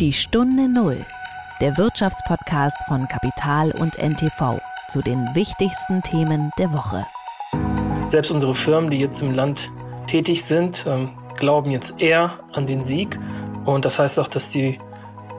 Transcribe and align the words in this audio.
Die 0.00 0.12
Stunde 0.12 0.68
Null, 0.68 1.04
der 1.60 1.76
Wirtschaftspodcast 1.76 2.76
von 2.86 3.08
Kapital 3.08 3.72
und 3.72 3.98
NTV 3.98 4.60
zu 4.86 5.02
den 5.02 5.34
wichtigsten 5.34 6.02
Themen 6.02 6.52
der 6.56 6.72
Woche. 6.72 7.04
Selbst 8.06 8.30
unsere 8.30 8.54
Firmen, 8.54 8.92
die 8.92 8.98
jetzt 8.98 9.20
im 9.22 9.34
Land 9.34 9.72
tätig 10.06 10.44
sind, 10.44 10.84
ähm, 10.86 11.18
glauben 11.36 11.72
jetzt 11.72 11.98
eher 11.98 12.38
an 12.52 12.68
den 12.68 12.84
Sieg. 12.84 13.18
Und 13.64 13.84
das 13.84 13.98
heißt 13.98 14.20
auch, 14.20 14.28
dass 14.28 14.52
sie 14.52 14.78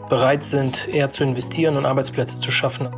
bereit 0.09 0.43
sind, 0.43 0.89
eher 0.89 1.09
zu 1.09 1.23
investieren 1.23 1.77
und 1.77 1.85
Arbeitsplätze 1.85 2.37
zu 2.37 2.51
schaffen. 2.51 2.89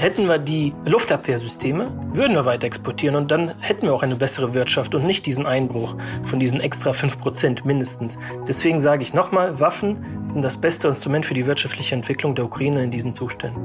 Hätten 0.00 0.28
wir 0.28 0.38
die 0.38 0.72
Luftabwehrsysteme, 0.86 1.92
würden 2.14 2.34
wir 2.34 2.46
weiter 2.46 2.66
exportieren 2.66 3.16
und 3.16 3.30
dann 3.30 3.52
hätten 3.60 3.82
wir 3.82 3.92
auch 3.92 4.02
eine 4.02 4.16
bessere 4.16 4.54
Wirtschaft 4.54 4.94
und 4.94 5.04
nicht 5.04 5.26
diesen 5.26 5.44
Einbruch 5.44 5.94
von 6.24 6.40
diesen 6.40 6.58
extra 6.62 6.92
5% 6.92 7.66
mindestens. 7.66 8.16
Deswegen 8.48 8.80
sage 8.80 9.02
ich 9.02 9.12
nochmal, 9.12 9.60
Waffen 9.60 9.98
sind 10.28 10.40
das 10.40 10.56
beste 10.56 10.88
Instrument 10.88 11.26
für 11.26 11.34
die 11.34 11.44
wirtschaftliche 11.44 11.94
Entwicklung 11.94 12.34
der 12.34 12.46
Ukraine 12.46 12.82
in 12.82 12.90
diesen 12.90 13.12
Zuständen. 13.12 13.60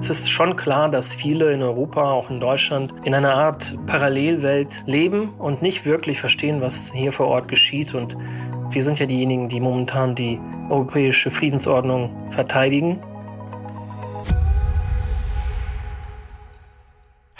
Es 0.00 0.10
ist 0.10 0.28
schon 0.28 0.54
klar, 0.54 0.90
dass 0.90 1.14
viele 1.14 1.50
in 1.50 1.62
Europa, 1.62 2.12
auch 2.12 2.28
in 2.28 2.40
Deutschland, 2.40 2.92
in 3.04 3.14
einer 3.14 3.32
Art 3.32 3.74
Parallelwelt 3.86 4.84
leben 4.84 5.30
und 5.38 5.62
nicht 5.62 5.86
wirklich 5.86 6.20
verstehen, 6.20 6.60
was 6.60 6.92
hier 6.92 7.10
vor 7.10 7.28
Ort 7.28 7.48
geschieht. 7.48 7.94
Und 7.94 8.18
wir 8.70 8.82
sind 8.82 8.98
ja 8.98 9.06
diejenigen, 9.06 9.48
die 9.48 9.60
momentan 9.60 10.14
die 10.14 10.38
europäische 10.68 11.30
Friedensordnung 11.30 12.10
verteidigen. 12.28 13.00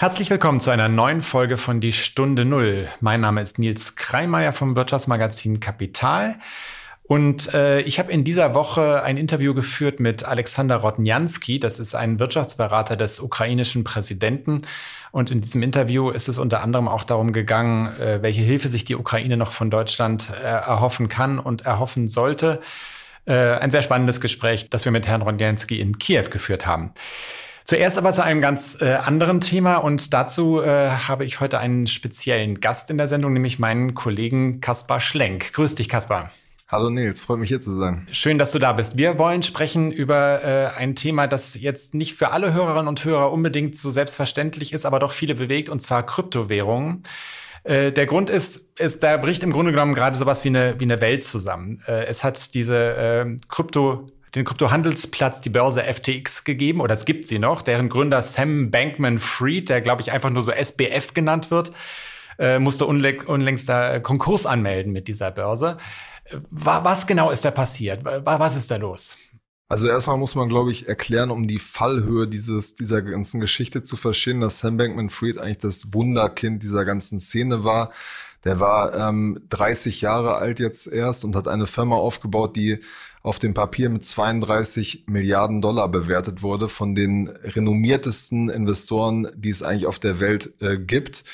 Herzlich 0.00 0.30
willkommen 0.30 0.60
zu 0.60 0.70
einer 0.70 0.88
neuen 0.88 1.20
Folge 1.20 1.58
von 1.58 1.82
Die 1.82 1.92
Stunde 1.92 2.46
Null. 2.46 2.88
Mein 3.00 3.20
Name 3.20 3.42
ist 3.42 3.58
Nils 3.58 3.96
Kreimeier 3.96 4.54
vom 4.54 4.74
Wirtschaftsmagazin 4.74 5.60
Kapital. 5.60 6.36
Und 7.02 7.52
äh, 7.52 7.82
ich 7.82 7.98
habe 7.98 8.10
in 8.10 8.24
dieser 8.24 8.54
Woche 8.54 9.02
ein 9.02 9.18
Interview 9.18 9.52
geführt 9.52 10.00
mit 10.00 10.24
Alexander 10.24 10.76
Rodnjanski. 10.76 11.60
Das 11.60 11.78
ist 11.78 11.94
ein 11.94 12.18
Wirtschaftsberater 12.18 12.96
des 12.96 13.20
ukrainischen 13.20 13.84
Präsidenten. 13.84 14.62
Und 15.12 15.30
in 15.30 15.42
diesem 15.42 15.62
Interview 15.62 16.08
ist 16.08 16.30
es 16.30 16.38
unter 16.38 16.62
anderem 16.62 16.88
auch 16.88 17.04
darum 17.04 17.34
gegangen, 17.34 17.88
äh, 18.00 18.22
welche 18.22 18.40
Hilfe 18.40 18.70
sich 18.70 18.86
die 18.86 18.96
Ukraine 18.96 19.36
noch 19.36 19.52
von 19.52 19.70
Deutschland 19.70 20.30
äh, 20.30 20.46
erhoffen 20.46 21.10
kann 21.10 21.38
und 21.38 21.66
erhoffen 21.66 22.08
sollte. 22.08 22.62
Äh, 23.26 23.34
ein 23.34 23.70
sehr 23.70 23.82
spannendes 23.82 24.22
Gespräch, 24.22 24.70
das 24.70 24.86
wir 24.86 24.92
mit 24.92 25.06
Herrn 25.06 25.20
Rodnjanski 25.20 25.78
in 25.78 25.98
Kiew 25.98 26.30
geführt 26.30 26.66
haben. 26.66 26.94
Zuerst 27.70 27.98
aber 27.98 28.10
zu 28.10 28.24
einem 28.24 28.40
ganz 28.40 28.78
äh, 28.80 28.94
anderen 28.94 29.40
Thema 29.40 29.76
und 29.76 30.12
dazu 30.12 30.60
äh, 30.60 30.90
habe 30.90 31.24
ich 31.24 31.38
heute 31.38 31.60
einen 31.60 31.86
speziellen 31.86 32.58
Gast 32.58 32.90
in 32.90 32.98
der 32.98 33.06
Sendung, 33.06 33.32
nämlich 33.32 33.60
meinen 33.60 33.94
Kollegen 33.94 34.60
Kaspar 34.60 34.98
Schlenk. 34.98 35.52
Grüß 35.52 35.76
dich, 35.76 35.88
Kaspar. 35.88 36.32
Hallo 36.66 36.90
Nils, 36.90 37.20
freut 37.20 37.38
mich 37.38 37.48
hier 37.48 37.60
zu 37.60 37.72
sein. 37.72 38.08
Schön, 38.10 38.38
dass 38.38 38.50
du 38.50 38.58
da 38.58 38.72
bist. 38.72 38.98
Wir 38.98 39.20
wollen 39.20 39.44
sprechen 39.44 39.92
über 39.92 40.42
äh, 40.42 40.66
ein 40.76 40.96
Thema, 40.96 41.28
das 41.28 41.60
jetzt 41.60 41.94
nicht 41.94 42.16
für 42.16 42.32
alle 42.32 42.52
Hörerinnen 42.52 42.88
und 42.88 43.04
Hörer 43.04 43.30
unbedingt 43.30 43.76
so 43.76 43.92
selbstverständlich 43.92 44.72
ist, 44.72 44.84
aber 44.84 44.98
doch 44.98 45.12
viele 45.12 45.36
bewegt, 45.36 45.68
und 45.68 45.78
zwar 45.78 46.04
Kryptowährungen. 46.04 47.04
Äh, 47.62 47.92
der 47.92 48.06
Grund 48.06 48.30
ist, 48.30 48.80
ist, 48.80 49.04
da 49.04 49.16
bricht 49.16 49.44
im 49.44 49.52
Grunde 49.52 49.70
genommen 49.70 49.94
gerade 49.94 50.18
sowas 50.18 50.42
wie 50.42 50.48
eine, 50.48 50.74
wie 50.80 50.84
eine 50.86 51.00
Welt 51.00 51.22
zusammen. 51.22 51.84
Äh, 51.86 52.06
es 52.06 52.24
hat 52.24 52.52
diese 52.52 52.96
äh, 52.96 53.36
Krypto 53.46 54.08
den 54.34 54.44
Kryptohandelsplatz, 54.44 55.40
die 55.40 55.50
Börse 55.50 55.82
FTX 55.82 56.44
gegeben, 56.44 56.80
oder 56.80 56.94
es 56.94 57.04
gibt 57.04 57.26
sie 57.26 57.38
noch, 57.38 57.62
deren 57.62 57.88
Gründer 57.88 58.22
Sam 58.22 58.70
Bankman-Fried, 58.70 59.68
der 59.68 59.80
glaube 59.80 60.02
ich 60.02 60.12
einfach 60.12 60.30
nur 60.30 60.42
so 60.42 60.52
SBF 60.52 61.14
genannt 61.14 61.50
wird, 61.50 61.72
äh, 62.38 62.58
musste 62.58 62.86
unlängst 62.86 63.68
da 63.68 63.98
Konkurs 64.00 64.46
anmelden 64.46 64.92
mit 64.92 65.08
dieser 65.08 65.30
Börse. 65.30 65.78
Was 66.50 67.06
genau 67.06 67.30
ist 67.30 67.44
da 67.44 67.50
passiert? 67.50 68.04
Was 68.04 68.56
ist 68.56 68.70
da 68.70 68.76
los? 68.76 69.16
Also 69.68 69.86
erstmal 69.86 70.16
muss 70.16 70.34
man, 70.34 70.48
glaube 70.48 70.72
ich, 70.72 70.88
erklären, 70.88 71.30
um 71.30 71.46
die 71.46 71.60
Fallhöhe 71.60 72.26
dieses, 72.26 72.74
dieser 72.74 73.02
ganzen 73.02 73.40
Geschichte 73.40 73.84
zu 73.84 73.94
verstehen, 73.94 74.40
dass 74.40 74.58
Sam 74.58 74.76
Bankman-Fried 74.76 75.38
eigentlich 75.38 75.58
das 75.58 75.94
Wunderkind 75.94 76.62
dieser 76.62 76.84
ganzen 76.84 77.20
Szene 77.20 77.62
war. 77.62 77.92
Der 78.42 78.58
war 78.58 78.94
ähm, 78.94 79.40
30 79.50 80.00
Jahre 80.00 80.36
alt 80.36 80.58
jetzt 80.58 80.86
erst 80.86 81.24
und 81.24 81.36
hat 81.36 81.46
eine 81.46 81.66
Firma 81.66 81.94
aufgebaut, 81.96 82.56
die 82.56 82.80
auf 83.22 83.38
dem 83.38 83.54
Papier 83.54 83.90
mit 83.90 84.04
32 84.04 85.04
Milliarden 85.06 85.60
Dollar 85.60 85.88
bewertet 85.88 86.42
wurde 86.42 86.68
von 86.68 86.94
den 86.94 87.28
renommiertesten 87.28 88.48
Investoren, 88.48 89.28
die 89.34 89.50
es 89.50 89.62
eigentlich 89.62 89.86
auf 89.86 89.98
der 89.98 90.20
Welt 90.20 90.54
äh, 90.60 90.78
gibt 90.78 91.24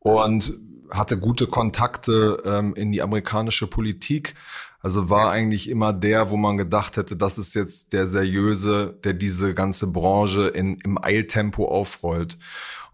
und 0.00 0.58
hatte 0.90 1.18
gute 1.18 1.46
Kontakte 1.46 2.42
ähm, 2.44 2.74
in 2.74 2.92
die 2.92 3.02
amerikanische 3.02 3.66
Politik. 3.66 4.34
Also 4.80 5.10
war 5.10 5.30
eigentlich 5.30 5.68
immer 5.68 5.92
der, 5.92 6.30
wo 6.30 6.36
man 6.36 6.56
gedacht 6.56 6.96
hätte, 6.96 7.16
das 7.16 7.38
ist 7.38 7.54
jetzt 7.54 7.92
der 7.92 8.06
seriöse, 8.06 8.96
der 9.04 9.12
diese 9.12 9.54
ganze 9.54 9.88
Branche 9.88 10.48
in, 10.48 10.76
im 10.84 11.02
Eiltempo 11.02 11.66
aufrollt. 11.68 12.38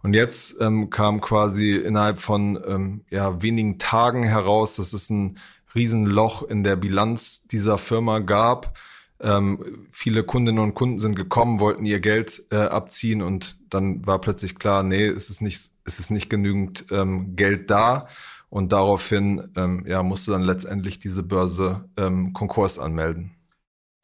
Und 0.02 0.14
jetzt 0.14 0.60
ähm, 0.60 0.90
kam 0.90 1.20
quasi 1.20 1.76
innerhalb 1.76 2.20
von 2.20 2.62
ähm, 2.66 3.04
ja, 3.10 3.40
wenigen 3.40 3.78
Tagen 3.78 4.24
heraus, 4.24 4.76
dass 4.76 4.92
es 4.92 5.08
ein 5.08 5.38
Riesenloch 5.74 6.42
in 6.42 6.64
der 6.64 6.76
Bilanz 6.76 7.46
dieser 7.46 7.78
Firma 7.78 8.20
gab. 8.20 8.76
Ähm, 9.20 9.86
viele 9.90 10.24
Kundinnen 10.24 10.62
und 10.62 10.74
Kunden 10.74 10.98
sind 10.98 11.14
gekommen, 11.14 11.60
wollten 11.60 11.84
ihr 11.84 12.00
Geld 12.00 12.44
äh, 12.50 12.56
abziehen 12.56 13.22
und 13.22 13.58
dann 13.70 14.06
war 14.06 14.20
plötzlich 14.20 14.56
klar, 14.56 14.82
nee, 14.82 15.06
es 15.06 15.30
ist 15.30 15.40
nicht, 15.40 15.70
es 15.84 15.98
ist 15.98 16.10
nicht 16.10 16.28
genügend 16.28 16.86
ähm, 16.90 17.36
Geld 17.36 17.70
da. 17.70 18.08
Und 18.50 18.70
daraufhin 18.70 19.50
ähm, 19.56 19.84
ja, 19.84 20.04
musste 20.04 20.30
dann 20.30 20.42
letztendlich 20.42 21.00
diese 21.00 21.24
Börse 21.24 21.88
ähm, 21.96 22.32
Konkurs 22.32 22.78
anmelden. 22.78 23.32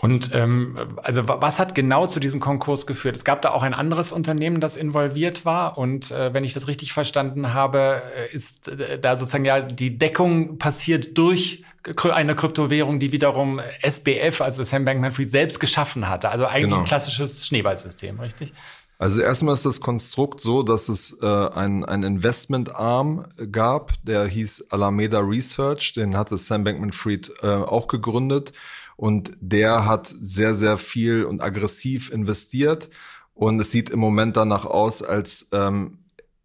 Und 0.01 0.35
ähm, 0.35 0.79
also 1.03 1.29
was 1.29 1.59
hat 1.59 1.75
genau 1.75 2.07
zu 2.07 2.21
diesem 2.21 2.41
Konkurs 2.41 2.87
geführt? 2.87 3.17
Es 3.17 3.25
gab 3.25 3.43
da 3.43 3.51
auch 3.51 3.63
ein 3.63 3.75
anderes 3.75 4.13
Unternehmen, 4.13 4.59
das 4.59 4.77
involviert 4.77 5.45
war. 5.45 5.77
Und 5.77 6.11
äh, 6.11 6.33
wenn 6.33 6.43
ich 6.43 6.55
das 6.55 6.69
richtig 6.69 6.95
verstanden 6.95 7.53
habe, 7.53 8.01
äh, 8.17 8.35
ist 8.35 8.69
äh, 8.69 8.99
da 8.99 9.19
sozusagen 9.19 9.45
ja 9.45 9.61
die 9.61 9.99
Deckung 9.99 10.57
passiert 10.57 11.19
durch 11.19 11.65
eine 12.03 12.35
Kryptowährung, 12.35 12.99
die 12.99 13.13
wiederum 13.13 13.61
SBF, 13.83 14.41
also 14.41 14.63
Sam 14.65 14.87
Bankman-Fried, 14.87 15.31
selbst 15.31 15.61
geschaffen 15.61 16.09
hatte. 16.09 16.31
Also 16.31 16.47
eigentlich 16.47 16.69
genau. 16.69 16.79
ein 16.79 16.85
klassisches 16.85 17.47
Schneeballsystem, 17.47 18.21
richtig? 18.21 18.55
Also 18.99 19.23
erstmal 19.23 19.55
ist 19.55 19.65
das 19.65 19.81
Konstrukt 19.81 20.43
so, 20.43 20.63
dass 20.63 20.91
es 20.91 21.19
äh, 21.23 21.27
ein, 21.27 21.85
ein 21.87 22.03
Investmentarm 22.03 23.27
gab, 23.51 23.93
der 24.05 24.27
hieß 24.27 24.67
Alameda 24.71 25.21
Research, 25.21 25.95
den 25.95 26.17
hatte 26.17 26.37
Sam 26.37 26.65
Bankman-Fried 26.65 27.33
äh, 27.43 27.47
auch 27.47 27.87
gegründet. 27.87 28.53
Und 29.01 29.33
der 29.41 29.87
hat 29.87 30.15
sehr, 30.21 30.55
sehr 30.55 30.77
viel 30.77 31.25
und 31.25 31.41
aggressiv 31.41 32.13
investiert. 32.13 32.91
Und 33.33 33.59
es 33.59 33.71
sieht 33.71 33.89
im 33.89 33.99
Moment 33.99 34.37
danach 34.37 34.67
aus, 34.67 35.03
als 35.03 35.49
ähm, 35.53 36.01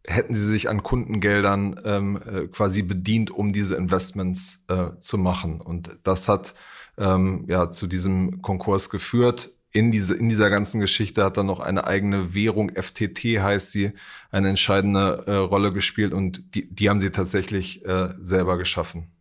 hätten 0.08 0.34
sie 0.34 0.46
sich 0.48 0.70
an 0.70 0.82
Kundengeldern 0.82 1.82
ähm, 1.84 2.18
äh, 2.26 2.48
quasi 2.48 2.82
bedient, 2.82 3.30
um 3.30 3.52
diese 3.52 3.76
Investments 3.76 4.62
äh, 4.70 4.92
zu 5.02 5.18
machen. 5.18 5.60
Und 5.60 5.98
das 6.04 6.30
hat 6.30 6.56
ähm, 6.98 7.44
ja 7.50 7.72
zu 7.72 7.88
diesem 7.88 8.42
Konkurs 8.42 8.90
geführt. 8.90 9.52
In, 9.74 9.92
diese, 9.92 10.16
in 10.16 10.30
dieser 10.30 10.50
ganzen 10.50 10.80
Geschichte 10.80 11.26
hat 11.26 11.36
dann 11.36 11.48
noch 11.48 11.60
eine 11.60 11.86
eigene 11.86 12.34
Währung, 12.34 12.72
FTT 12.74 13.42
heißt 13.42 13.74
sie, 13.74 13.92
eine 14.32 14.48
entscheidende 14.48 15.26
äh, 15.28 15.36
Rolle 15.36 15.74
gespielt 15.74 16.14
und 16.14 16.56
die, 16.56 16.74
die 16.74 16.90
haben 16.90 17.02
sie 17.02 17.10
tatsächlich 17.10 17.84
äh, 17.84 18.14
selber 18.22 18.58
geschaffen. 18.58 19.12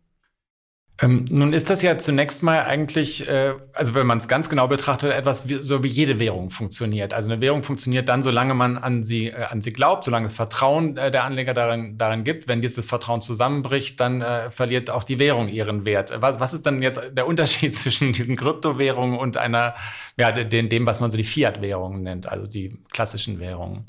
Ähm, 1.01 1.25
nun 1.29 1.51
ist 1.51 1.69
das 1.69 1.81
ja 1.81 1.97
zunächst 1.97 2.41
mal 2.41 2.61
eigentlich, 2.61 3.27
äh, 3.27 3.53
also 3.73 3.95
wenn 3.95 4.07
man 4.07 4.17
es 4.17 4.29
ganz 4.29 4.47
genau 4.47 4.67
betrachtet, 4.69 5.11
etwas 5.11 5.49
wie, 5.49 5.55
so 5.55 5.83
wie 5.83 5.89
jede 5.89 6.19
Währung 6.19 6.51
funktioniert. 6.51 7.13
Also 7.13 7.29
eine 7.29 7.41
Währung 7.41 7.63
funktioniert 7.63 8.07
dann, 8.07 8.23
solange 8.23 8.53
man 8.53 8.77
an 8.77 9.03
sie, 9.03 9.27
äh, 9.27 9.43
an 9.43 9.61
sie 9.61 9.73
glaubt, 9.73 10.05
solange 10.05 10.25
es 10.25 10.31
Vertrauen 10.31 10.95
äh, 10.95 11.11
der 11.11 11.25
Anleger 11.25 11.53
darin, 11.53 11.97
darin 11.97 12.23
gibt. 12.23 12.47
Wenn 12.47 12.61
dieses 12.61 12.87
Vertrauen 12.87 13.21
zusammenbricht, 13.21 13.99
dann 13.99 14.21
äh, 14.21 14.49
verliert 14.51 14.89
auch 14.89 15.03
die 15.03 15.19
Währung 15.19 15.49
ihren 15.49 15.83
Wert. 15.83 16.13
Was, 16.21 16.39
was 16.39 16.53
ist 16.53 16.65
dann 16.65 16.81
jetzt 16.81 17.01
der 17.11 17.27
Unterschied 17.27 17.75
zwischen 17.75 18.13
diesen 18.13 18.37
Kryptowährungen 18.37 19.19
und 19.19 19.35
einer, 19.35 19.75
ja, 20.15 20.31
dem, 20.31 20.69
dem 20.69 20.85
was 20.85 21.01
man 21.01 21.11
so 21.11 21.17
die 21.17 21.25
Fiat-Währungen 21.25 22.03
nennt, 22.03 22.29
also 22.31 22.47
die 22.47 22.77
klassischen 22.93 23.39
Währungen? 23.39 23.85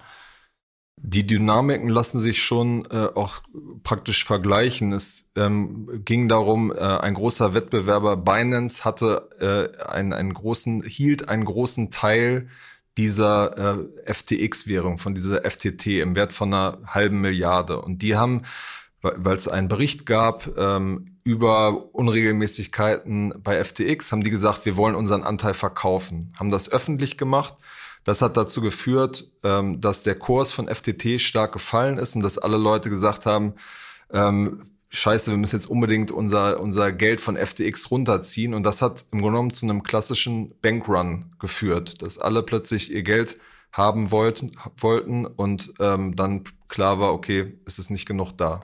Die 0.98 1.26
Dynamiken 1.26 1.90
lassen 1.90 2.18
sich 2.18 2.42
schon 2.42 2.86
äh, 2.86 3.08
auch 3.14 3.42
praktisch 3.82 4.24
vergleichen. 4.24 4.92
Es 4.92 5.28
ähm, 5.36 6.02
ging 6.04 6.26
darum, 6.26 6.72
äh, 6.72 6.78
ein 6.78 7.14
großer 7.14 7.52
Wettbewerber 7.52 8.16
Binance 8.16 8.84
hatte 8.84 9.28
äh, 9.38 9.84
einen, 9.84 10.14
einen 10.14 10.32
großen, 10.32 10.82
hielt 10.82 11.28
einen 11.28 11.44
großen 11.44 11.90
Teil 11.90 12.48
dieser 12.96 13.78
äh, 14.06 14.12
FTX-Währung, 14.12 14.96
von 14.96 15.14
dieser 15.14 15.48
FTT 15.48 15.86
im 16.00 16.16
Wert 16.16 16.32
von 16.32 16.52
einer 16.52 16.78
halben 16.86 17.20
Milliarde. 17.20 17.82
Und 17.82 18.00
die 18.00 18.16
haben, 18.16 18.42
weil 19.02 19.36
es 19.36 19.48
einen 19.48 19.68
Bericht 19.68 20.06
gab 20.06 20.56
ähm, 20.56 21.18
über 21.24 21.94
Unregelmäßigkeiten 21.94 23.34
bei 23.42 23.62
FTX, 23.62 24.12
haben 24.12 24.24
die 24.24 24.30
gesagt, 24.30 24.64
wir 24.64 24.78
wollen 24.78 24.94
unseren 24.94 25.24
Anteil 25.24 25.52
verkaufen, 25.52 26.32
haben 26.38 26.50
das 26.50 26.72
öffentlich 26.72 27.18
gemacht 27.18 27.54
das 28.06 28.22
hat 28.22 28.36
dazu 28.36 28.60
geführt, 28.60 29.30
ähm, 29.42 29.80
dass 29.80 30.04
der 30.04 30.14
Kurs 30.14 30.52
von 30.52 30.68
FTT 30.68 31.20
stark 31.20 31.52
gefallen 31.52 31.98
ist 31.98 32.14
und 32.14 32.22
dass 32.22 32.38
alle 32.38 32.56
Leute 32.56 32.88
gesagt 32.88 33.26
haben, 33.26 33.54
ähm, 34.12 34.62
scheiße, 34.90 35.32
wir 35.32 35.36
müssen 35.36 35.56
jetzt 35.56 35.68
unbedingt 35.68 36.12
unser, 36.12 36.60
unser 36.60 36.92
Geld 36.92 37.20
von 37.20 37.36
FTX 37.36 37.90
runterziehen. 37.90 38.54
Und 38.54 38.62
das 38.62 38.80
hat 38.80 39.06
im 39.10 39.18
Grunde 39.18 39.32
genommen 39.32 39.54
zu 39.54 39.66
einem 39.66 39.82
klassischen 39.82 40.54
Bankrun 40.60 41.32
geführt, 41.40 42.00
dass 42.00 42.16
alle 42.16 42.44
plötzlich 42.44 42.92
ihr 42.92 43.02
Geld 43.02 43.40
haben 43.72 44.12
wollten, 44.12 44.52
wollten 44.78 45.26
und 45.26 45.74
ähm, 45.80 46.14
dann 46.14 46.44
klar 46.68 47.00
war, 47.00 47.12
okay, 47.12 47.58
es 47.66 47.80
ist 47.80 47.90
nicht 47.90 48.06
genug 48.06 48.32
da. 48.38 48.60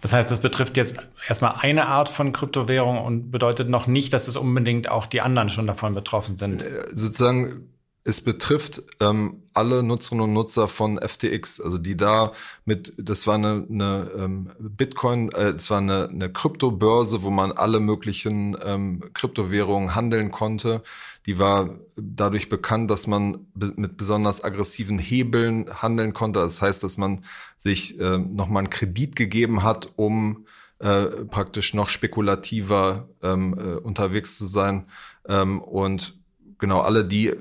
Das 0.00 0.12
heißt, 0.12 0.30
das 0.32 0.40
betrifft 0.40 0.76
jetzt 0.76 0.96
erstmal 1.28 1.54
eine 1.60 1.86
Art 1.86 2.08
von 2.08 2.32
Kryptowährung 2.32 2.98
und 2.98 3.30
bedeutet 3.30 3.68
noch 3.68 3.86
nicht, 3.86 4.12
dass 4.12 4.26
es 4.26 4.34
unbedingt 4.34 4.90
auch 4.90 5.06
die 5.06 5.20
anderen 5.20 5.48
schon 5.48 5.68
davon 5.68 5.94
betroffen 5.94 6.36
sind. 6.36 6.64
Äh, 6.64 6.88
sozusagen 6.92 7.68
es 8.02 8.22
betrifft 8.22 8.82
ähm, 9.00 9.42
alle 9.52 9.82
Nutzerinnen 9.82 10.24
und 10.24 10.32
Nutzer 10.32 10.68
von 10.68 10.98
FTX, 10.98 11.60
also 11.60 11.76
die 11.76 11.96
da 11.96 12.32
mit, 12.64 12.94
das 12.96 13.26
war 13.26 13.34
eine, 13.34 13.66
eine 13.70 14.10
ähm, 14.16 14.50
Bitcoin, 14.58 15.30
äh, 15.32 15.50
es 15.50 15.70
war 15.70 15.78
eine, 15.78 16.08
eine 16.08 16.32
Kryptobörse, 16.32 17.22
wo 17.22 17.30
man 17.30 17.52
alle 17.52 17.78
möglichen 17.78 18.56
ähm, 18.64 19.10
Kryptowährungen 19.12 19.94
handeln 19.94 20.30
konnte. 20.30 20.82
Die 21.26 21.38
war 21.38 21.78
dadurch 21.96 22.48
bekannt, 22.48 22.90
dass 22.90 23.06
man 23.06 23.46
mit 23.54 23.98
besonders 23.98 24.42
aggressiven 24.42 24.98
Hebeln 24.98 25.82
handeln 25.82 26.14
konnte. 26.14 26.40
Das 26.40 26.62
heißt, 26.62 26.82
dass 26.82 26.96
man 26.96 27.24
sich 27.58 28.00
äh, 28.00 28.16
nochmal 28.16 28.62
einen 28.62 28.70
Kredit 28.70 29.14
gegeben 29.14 29.62
hat, 29.62 29.92
um 29.96 30.46
äh, 30.78 31.04
praktisch 31.26 31.74
noch 31.74 31.90
spekulativer 31.90 33.10
ähm, 33.22 33.54
äh, 33.58 33.74
unterwegs 33.74 34.38
zu 34.38 34.46
sein. 34.46 34.86
Ähm, 35.28 35.60
und 35.60 36.18
genau 36.58 36.80
alle, 36.80 37.04
die 37.04 37.34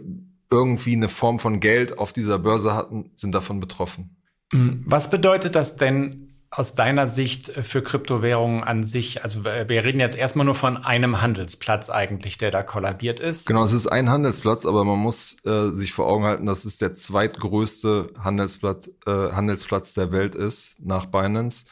irgendwie 0.52 0.94
eine 0.94 1.10
Form 1.10 1.40
von 1.40 1.60
Geld 1.60 1.98
auf 1.98 2.14
dieser 2.14 2.40
Börse 2.40 2.74
hatten, 2.74 3.12
sind 3.16 3.34
davon 3.34 3.60
betroffen. 3.60 4.18
Mhm. 4.52 4.84
Was 4.86 5.10
bedeutet 5.10 5.56
das 5.56 5.76
denn 5.76 6.26
aus 6.52 6.74
deiner 6.74 7.06
Sicht 7.06 7.52
für 7.64 7.84
Kryptowährungen 7.84 8.64
an 8.64 8.84
sich? 8.84 9.24
Also 9.24 9.44
wir 9.46 9.84
reden 9.84 10.00
jetzt 10.00 10.18
erstmal 10.18 10.46
nur 10.46 10.56
von 10.56 10.78
einem 10.78 11.22
Handelsplatz 11.22 11.92
eigentlich, 11.92 12.40
der 12.40 12.50
da 12.50 12.64
kollabiert 12.64 13.20
ist. 13.20 13.46
Genau, 13.46 13.64
es 13.64 13.74
ist 13.74 13.88
ein 13.88 14.10
Handelsplatz, 14.10 14.66
aber 14.66 14.84
man 14.84 14.98
muss 14.98 15.38
äh, 15.46 15.70
sich 15.70 15.94
vor 15.94 16.08
Augen 16.08 16.24
halten, 16.24 16.46
dass 16.48 16.66
es 16.66 16.78
der 16.78 16.94
zweitgrößte 16.94 18.14
Handelsplatz, 18.24 18.90
äh, 19.06 19.12
Handelsplatz 19.12 19.94
der 19.94 20.12
Welt 20.12 20.34
ist 20.34 20.78
nach 20.80 21.06
Binance. 21.06 21.66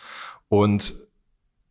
Und 0.49 1.06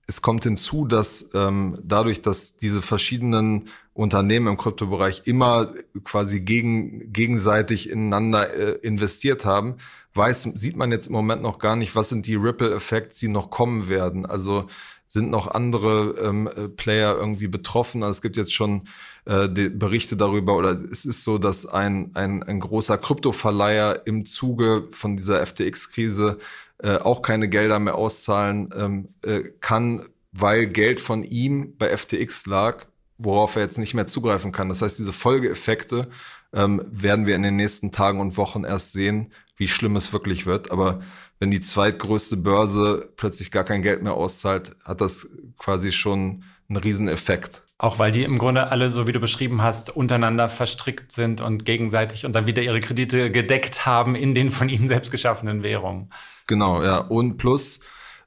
es 0.06 0.22
kommt 0.22 0.44
hinzu, 0.44 0.86
dass 0.86 1.30
ähm, 1.34 1.78
dadurch, 1.82 2.22
dass 2.22 2.56
diese 2.56 2.80
verschiedenen 2.80 3.68
Unternehmen 3.92 4.46
im 4.46 4.56
Kryptobereich 4.56 5.22
immer 5.24 5.74
quasi 6.04 6.40
gegen, 6.40 7.12
gegenseitig 7.12 7.90
ineinander 7.90 8.54
äh, 8.54 8.72
investiert 8.86 9.44
haben, 9.44 9.76
weiß, 10.14 10.44
sieht 10.54 10.76
man 10.76 10.92
jetzt 10.92 11.08
im 11.08 11.12
Moment 11.12 11.42
noch 11.42 11.58
gar 11.58 11.76
nicht, 11.76 11.96
was 11.96 12.08
sind 12.08 12.26
die 12.26 12.36
Ripple-Effekte, 12.36 13.18
die 13.18 13.28
noch 13.28 13.50
kommen 13.50 13.88
werden. 13.88 14.26
Also 14.26 14.66
sind 15.08 15.30
noch 15.30 15.48
andere 15.48 16.14
ähm, 16.22 16.46
äh, 16.48 16.68
Player 16.68 17.16
irgendwie 17.16 17.48
betroffen. 17.48 18.02
Also 18.02 18.18
es 18.18 18.22
gibt 18.22 18.36
jetzt 18.36 18.52
schon 18.52 18.82
äh, 19.24 19.48
Berichte 19.48 20.16
darüber, 20.16 20.56
oder 20.56 20.70
es 20.70 21.04
ist 21.04 21.24
so, 21.24 21.38
dass 21.38 21.66
ein, 21.66 22.10
ein, 22.14 22.42
ein 22.42 22.60
großer 22.60 22.98
Kryptoverleiher 22.98 24.06
im 24.06 24.24
Zuge 24.24 24.88
von 24.90 25.16
dieser 25.16 25.44
FTX-Krise 25.44 26.38
äh, 26.82 26.96
auch 26.96 27.22
keine 27.22 27.48
Gelder 27.48 27.78
mehr 27.78 27.94
auszahlen 27.94 28.68
ähm, 28.76 29.08
äh, 29.22 29.42
kann, 29.60 30.06
weil 30.32 30.66
Geld 30.66 31.00
von 31.00 31.22
ihm 31.22 31.76
bei 31.78 31.96
FTX 31.96 32.46
lag, 32.46 32.86
worauf 33.18 33.56
er 33.56 33.62
jetzt 33.62 33.78
nicht 33.78 33.94
mehr 33.94 34.06
zugreifen 34.06 34.52
kann. 34.52 34.68
Das 34.68 34.82
heißt, 34.82 34.98
diese 34.98 35.12
Folgeeffekte 35.12 36.08
ähm, 36.52 36.82
werden 36.90 37.26
wir 37.26 37.34
in 37.34 37.42
den 37.42 37.56
nächsten 37.56 37.92
Tagen 37.92 38.20
und 38.20 38.36
Wochen 38.36 38.64
erst 38.64 38.92
sehen, 38.92 39.32
wie 39.56 39.68
schlimm 39.68 39.96
es 39.96 40.12
wirklich 40.12 40.44
wird. 40.44 40.70
Aber 40.70 41.00
wenn 41.38 41.50
die 41.50 41.60
zweitgrößte 41.60 42.36
Börse 42.36 43.10
plötzlich 43.16 43.50
gar 43.50 43.64
kein 43.64 43.82
Geld 43.82 44.02
mehr 44.02 44.14
auszahlt, 44.14 44.72
hat 44.84 45.00
das 45.00 45.28
quasi 45.58 45.92
schon 45.92 46.44
einen 46.68 46.76
Rieseneffekt. 46.76 47.62
Auch 47.78 47.98
weil 47.98 48.10
die 48.10 48.22
im 48.22 48.38
Grunde 48.38 48.68
alle, 48.68 48.88
so 48.88 49.06
wie 49.06 49.12
du 49.12 49.20
beschrieben 49.20 49.60
hast, 49.60 49.94
untereinander 49.94 50.48
verstrickt 50.48 51.12
sind 51.12 51.42
und 51.42 51.66
gegenseitig 51.66 52.24
und 52.24 52.34
dann 52.34 52.46
wieder 52.46 52.62
ihre 52.62 52.80
Kredite 52.80 53.30
gedeckt 53.30 53.84
haben 53.84 54.14
in 54.14 54.34
den 54.34 54.50
von 54.50 54.70
ihnen 54.70 54.88
selbst 54.88 55.10
geschaffenen 55.10 55.62
Währungen. 55.62 56.10
Genau, 56.46 56.82
ja. 56.82 56.98
Und 56.98 57.36
plus, 57.38 57.80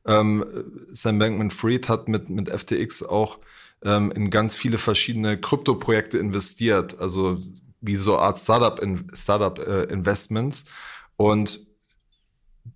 ähm, 0.05 0.45
Sam 0.91 1.19
Bankman-Fried 1.19 1.89
hat 1.89 2.07
mit, 2.07 2.29
mit 2.29 2.49
FTX 2.49 3.03
auch 3.03 3.37
ähm, 3.83 4.11
in 4.11 4.29
ganz 4.29 4.55
viele 4.55 4.77
verschiedene 4.77 5.39
Krypto-Projekte 5.39 6.17
investiert, 6.17 6.99
also 6.99 7.39
wie 7.81 7.95
so 7.95 8.17
Art 8.17 8.39
Startup, 8.39 8.79
in, 8.79 9.09
Startup 9.13 9.57
äh, 9.59 9.83
Investments. 9.83 10.65
Und 11.15 11.65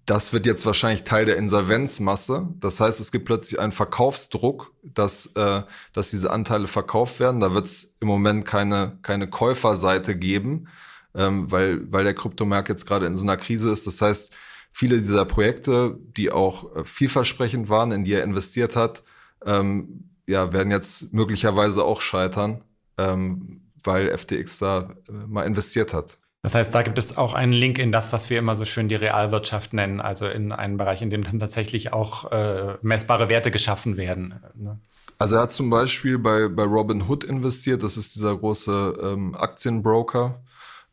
das 0.06 0.34
wird 0.34 0.46
jetzt 0.46 0.66
wahrscheinlich 0.66 1.04
Teil 1.04 1.26
der 1.26 1.38
Insolvenzmasse. 1.38 2.48
Das 2.60 2.80
heißt, 2.80 3.00
es 3.00 3.12
gibt 3.12 3.26
plötzlich 3.26 3.60
einen 3.60 3.72
Verkaufsdruck, 3.72 4.74
dass, 4.84 5.28
äh, 5.36 5.64
dass 5.94 6.12
diese 6.12 6.32
Anteile 6.32 6.68
verkauft 6.68 7.20
werden. 7.20 7.40
Da 7.40 7.54
wird 7.54 7.66
es 7.66 7.94
im 8.00 8.08
Moment 8.08 8.46
keine, 8.46 8.98
keine 9.02 9.30
Käuferseite 9.30 10.16
geben, 10.16 10.68
ähm, 11.16 11.52
weil, 11.52 11.92
weil 11.92 12.04
der 12.04 12.16
Kryptomarkt 12.16 12.70
jetzt 12.70 12.86
gerade 12.86 13.06
in 13.06 13.16
so 13.16 13.24
einer 13.24 13.38
Krise 13.38 13.72
ist. 13.72 13.88
Das 13.88 14.02
heißt, 14.02 14.34
viele 14.74 14.98
dieser 14.98 15.24
Projekte, 15.26 15.98
die 16.18 16.32
auch 16.32 16.76
äh, 16.76 16.84
vielversprechend 16.84 17.70
waren, 17.70 17.92
in 17.92 18.04
die 18.04 18.14
er 18.14 18.24
investiert 18.24 18.76
hat, 18.76 19.04
ähm, 19.46 20.10
ja, 20.28 20.52
werden 20.52 20.72
jetzt 20.72 21.14
möglicherweise 21.14 21.84
auch 21.84 22.02
scheitern, 22.02 22.64
ähm, 22.98 23.62
weil 23.84 24.18
FTX 24.18 24.58
da 24.58 24.96
äh, 25.08 25.12
mal 25.28 25.44
investiert 25.44 25.94
hat. 25.94 26.18
Das 26.42 26.56
heißt, 26.56 26.76
da 26.76 26.82
gibt 26.82 26.98
es 26.98 27.18
auch 27.18 27.34
einen 27.34 27.54
Link 27.54 27.80
in 27.80 27.94
das, 27.94 28.12
was 28.12 28.30
wir 28.30 28.38
immer 28.38 28.56
so 28.56 28.66
schön 28.66 28.90
die 28.90 28.96
Realwirtschaft 28.96 29.72
nennen, 29.72 30.02
also 30.02 30.28
in 30.28 30.52
einen 30.52 30.76
Bereich, 30.76 31.02
in 31.02 31.10
dem 31.10 31.24
dann 31.24 31.40
tatsächlich 31.40 31.94
auch 31.94 32.32
äh, 32.32 32.76
messbare 32.82 33.30
Werte 33.30 33.50
geschaffen 33.50 33.96
werden. 33.96 34.42
Ne? 34.56 34.78
Also 35.18 35.36
er 35.36 35.44
hat 35.44 35.54
zum 35.54 35.70
Beispiel 35.70 36.18
bei, 36.18 36.50
bei 36.50 36.64
Robin 36.64 37.04
Hood 37.08 37.24
investiert, 37.24 37.82
das 37.82 37.96
ist 37.96 38.16
dieser 38.16 38.36
große 38.36 38.94
ähm, 39.02 39.36
Aktienbroker 39.36 40.42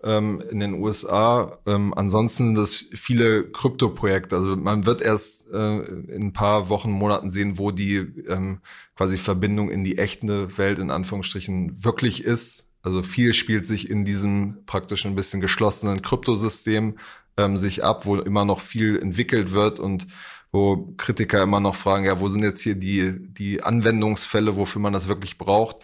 ähm, 0.02 0.42
in 0.50 0.60
den 0.60 0.74
USA. 0.74 1.58
Ähm, 1.66 1.92
ansonsten 1.94 2.46
sind 2.46 2.54
das 2.56 2.86
viele 2.92 3.44
Krypto-Projekte. 3.50 4.36
Also 4.36 4.56
man 4.56 4.86
wird 4.86 5.02
erst 5.02 5.48
äh, 5.52 5.78
in 5.78 6.28
ein 6.28 6.32
paar 6.32 6.68
Wochen, 6.68 6.90
Monaten 6.90 7.30
sehen, 7.30 7.58
wo 7.58 7.70
die 7.70 7.96
ähm, 8.28 8.60
quasi 8.96 9.18
Verbindung 9.18 9.70
in 9.70 9.84
die 9.84 9.98
echte 9.98 10.56
Welt 10.58 10.78
in 10.78 10.90
Anführungsstrichen 10.90 11.84
wirklich 11.84 12.24
ist. 12.24 12.66
Also 12.82 13.02
viel 13.02 13.34
spielt 13.34 13.66
sich 13.66 13.90
in 13.90 14.04
diesem 14.04 14.58
praktisch 14.66 15.04
ein 15.04 15.14
bisschen 15.14 15.40
geschlossenen 15.40 16.00
Kryptosystem 16.00 16.96
ähm, 17.36 17.56
sich 17.56 17.84
ab, 17.84 18.06
wo 18.06 18.16
immer 18.16 18.44
noch 18.44 18.60
viel 18.60 18.98
entwickelt 18.98 19.52
wird 19.52 19.80
und 19.80 20.06
wo 20.52 20.94
Kritiker 20.96 21.42
immer 21.42 21.60
noch 21.60 21.76
fragen, 21.76 22.06
ja, 22.06 22.20
wo 22.20 22.28
sind 22.28 22.42
jetzt 22.42 22.62
hier 22.62 22.74
die, 22.74 23.14
die 23.18 23.62
Anwendungsfälle, 23.62 24.56
wofür 24.56 24.80
man 24.80 24.92
das 24.92 25.08
wirklich 25.08 25.38
braucht? 25.38 25.76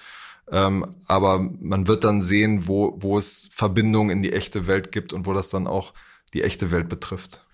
Ähm, 0.50 0.94
aber 1.06 1.38
man 1.38 1.88
wird 1.88 2.04
dann 2.04 2.22
sehen, 2.22 2.68
wo, 2.68 2.94
wo 2.98 3.18
es 3.18 3.48
Verbindungen 3.52 4.10
in 4.10 4.22
die 4.22 4.32
echte 4.32 4.66
Welt 4.66 4.92
gibt 4.92 5.12
und 5.12 5.26
wo 5.26 5.32
das 5.32 5.48
dann 5.50 5.66
auch 5.66 5.92
die 6.34 6.42
echte 6.42 6.70
Welt 6.70 6.88
betrifft. 6.88 7.44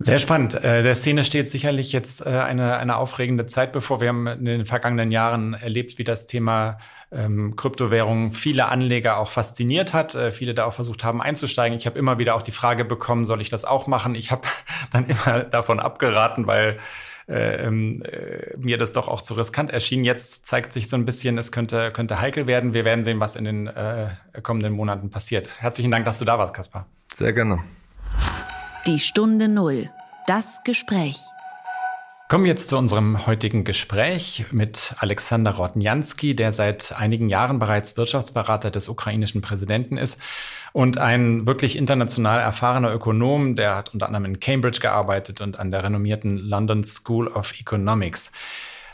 Sehr 0.00 0.20
spannend. 0.20 0.54
Äh, 0.54 0.82
der 0.84 0.94
Szene 0.94 1.24
steht 1.24 1.50
sicherlich 1.50 1.92
jetzt 1.92 2.24
äh, 2.24 2.28
eine, 2.28 2.76
eine 2.76 2.96
aufregende 2.96 3.46
Zeit 3.46 3.72
bevor. 3.72 4.00
Wir 4.00 4.08
haben 4.08 4.28
in 4.28 4.44
den 4.44 4.64
vergangenen 4.64 5.10
Jahren 5.10 5.54
erlebt, 5.54 5.98
wie 5.98 6.04
das 6.04 6.26
Thema 6.26 6.78
ähm, 7.10 7.56
Kryptowährungen 7.56 8.32
viele 8.32 8.68
Anleger 8.68 9.18
auch 9.18 9.30
fasziniert 9.30 9.94
hat, 9.94 10.14
äh, 10.14 10.30
viele 10.30 10.54
da 10.54 10.66
auch 10.66 10.72
versucht 10.72 11.02
haben 11.02 11.20
einzusteigen. 11.20 11.76
Ich 11.76 11.86
habe 11.86 11.98
immer 11.98 12.18
wieder 12.18 12.36
auch 12.36 12.42
die 12.42 12.52
Frage 12.52 12.84
bekommen, 12.84 13.24
soll 13.24 13.40
ich 13.40 13.50
das 13.50 13.64
auch 13.64 13.88
machen? 13.88 14.14
Ich 14.14 14.30
habe 14.30 14.46
dann 14.92 15.06
immer 15.06 15.42
davon 15.44 15.80
abgeraten, 15.80 16.46
weil 16.46 16.78
äh, 17.28 17.66
ähm, 17.66 18.02
äh, 18.02 18.56
mir 18.56 18.78
das 18.78 18.92
doch 18.92 19.06
auch 19.08 19.22
zu 19.22 19.34
riskant 19.34 19.70
erschien. 19.70 20.04
Jetzt 20.04 20.46
zeigt 20.46 20.72
sich 20.72 20.88
so 20.88 20.96
ein 20.96 21.04
bisschen, 21.04 21.36
es 21.36 21.52
könnte, 21.52 21.90
könnte 21.92 22.20
heikel 22.20 22.46
werden. 22.46 22.72
Wir 22.72 22.84
werden 22.84 23.04
sehen, 23.04 23.20
was 23.20 23.36
in 23.36 23.44
den 23.44 23.66
äh, 23.66 24.08
kommenden 24.42 24.72
Monaten 24.72 25.10
passiert. 25.10 25.60
Herzlichen 25.60 25.90
Dank, 25.90 26.04
dass 26.04 26.18
du 26.18 26.24
da 26.24 26.38
warst, 26.38 26.54
Kaspar. 26.54 26.86
Sehr 27.12 27.32
gerne. 27.32 27.62
Die 28.86 28.98
Stunde 28.98 29.48
Null. 29.48 29.90
Das 30.26 30.62
Gespräch. 30.64 31.18
Kommen 32.28 32.44
wir 32.44 32.50
jetzt 32.50 32.68
zu 32.68 32.76
unserem 32.76 33.26
heutigen 33.26 33.64
Gespräch 33.64 34.44
mit 34.50 34.94
Alexander 34.98 35.52
Rodnjanski, 35.52 36.36
der 36.36 36.52
seit 36.52 36.92
einigen 36.94 37.30
Jahren 37.30 37.58
bereits 37.58 37.96
Wirtschaftsberater 37.96 38.70
des 38.70 38.90
ukrainischen 38.90 39.40
Präsidenten 39.40 39.96
ist 39.96 40.20
und 40.74 40.98
ein 40.98 41.46
wirklich 41.46 41.78
international 41.78 42.38
erfahrener 42.38 42.92
Ökonom, 42.92 43.56
der 43.56 43.76
hat 43.76 43.94
unter 43.94 44.04
anderem 44.04 44.26
in 44.26 44.40
Cambridge 44.40 44.80
gearbeitet 44.80 45.40
und 45.40 45.58
an 45.58 45.70
der 45.70 45.82
renommierten 45.84 46.36
London 46.36 46.84
School 46.84 47.28
of 47.28 47.58
Economics. 47.58 48.30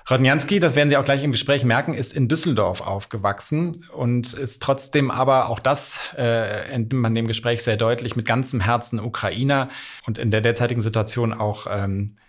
Rodnjanski, 0.08 0.60
das 0.60 0.76
werden 0.76 0.90
Sie 0.90 0.96
auch 0.96 1.04
gleich 1.04 1.24
im 1.24 1.32
Gespräch 1.32 1.64
merken, 1.64 1.94
ist 1.94 2.12
in 2.12 2.28
Düsseldorf 2.28 2.82
aufgewachsen 2.82 3.84
und 3.92 4.32
ist 4.32 4.62
trotzdem 4.62 5.10
aber, 5.10 5.48
auch 5.48 5.58
das 5.58 5.98
äh, 6.16 6.70
entnimmt 6.70 7.02
man 7.02 7.14
dem 7.16 7.26
Gespräch 7.26 7.64
sehr 7.64 7.78
deutlich, 7.78 8.14
mit 8.14 8.26
ganzem 8.26 8.60
Herzen 8.60 9.00
Ukrainer 9.00 9.70
und 10.06 10.18
in 10.18 10.30
der 10.30 10.40
derzeitigen 10.40 10.82
Situation 10.82 11.32
auch 11.32 11.66
ähm, 11.68 12.14
äh, 12.16 12.24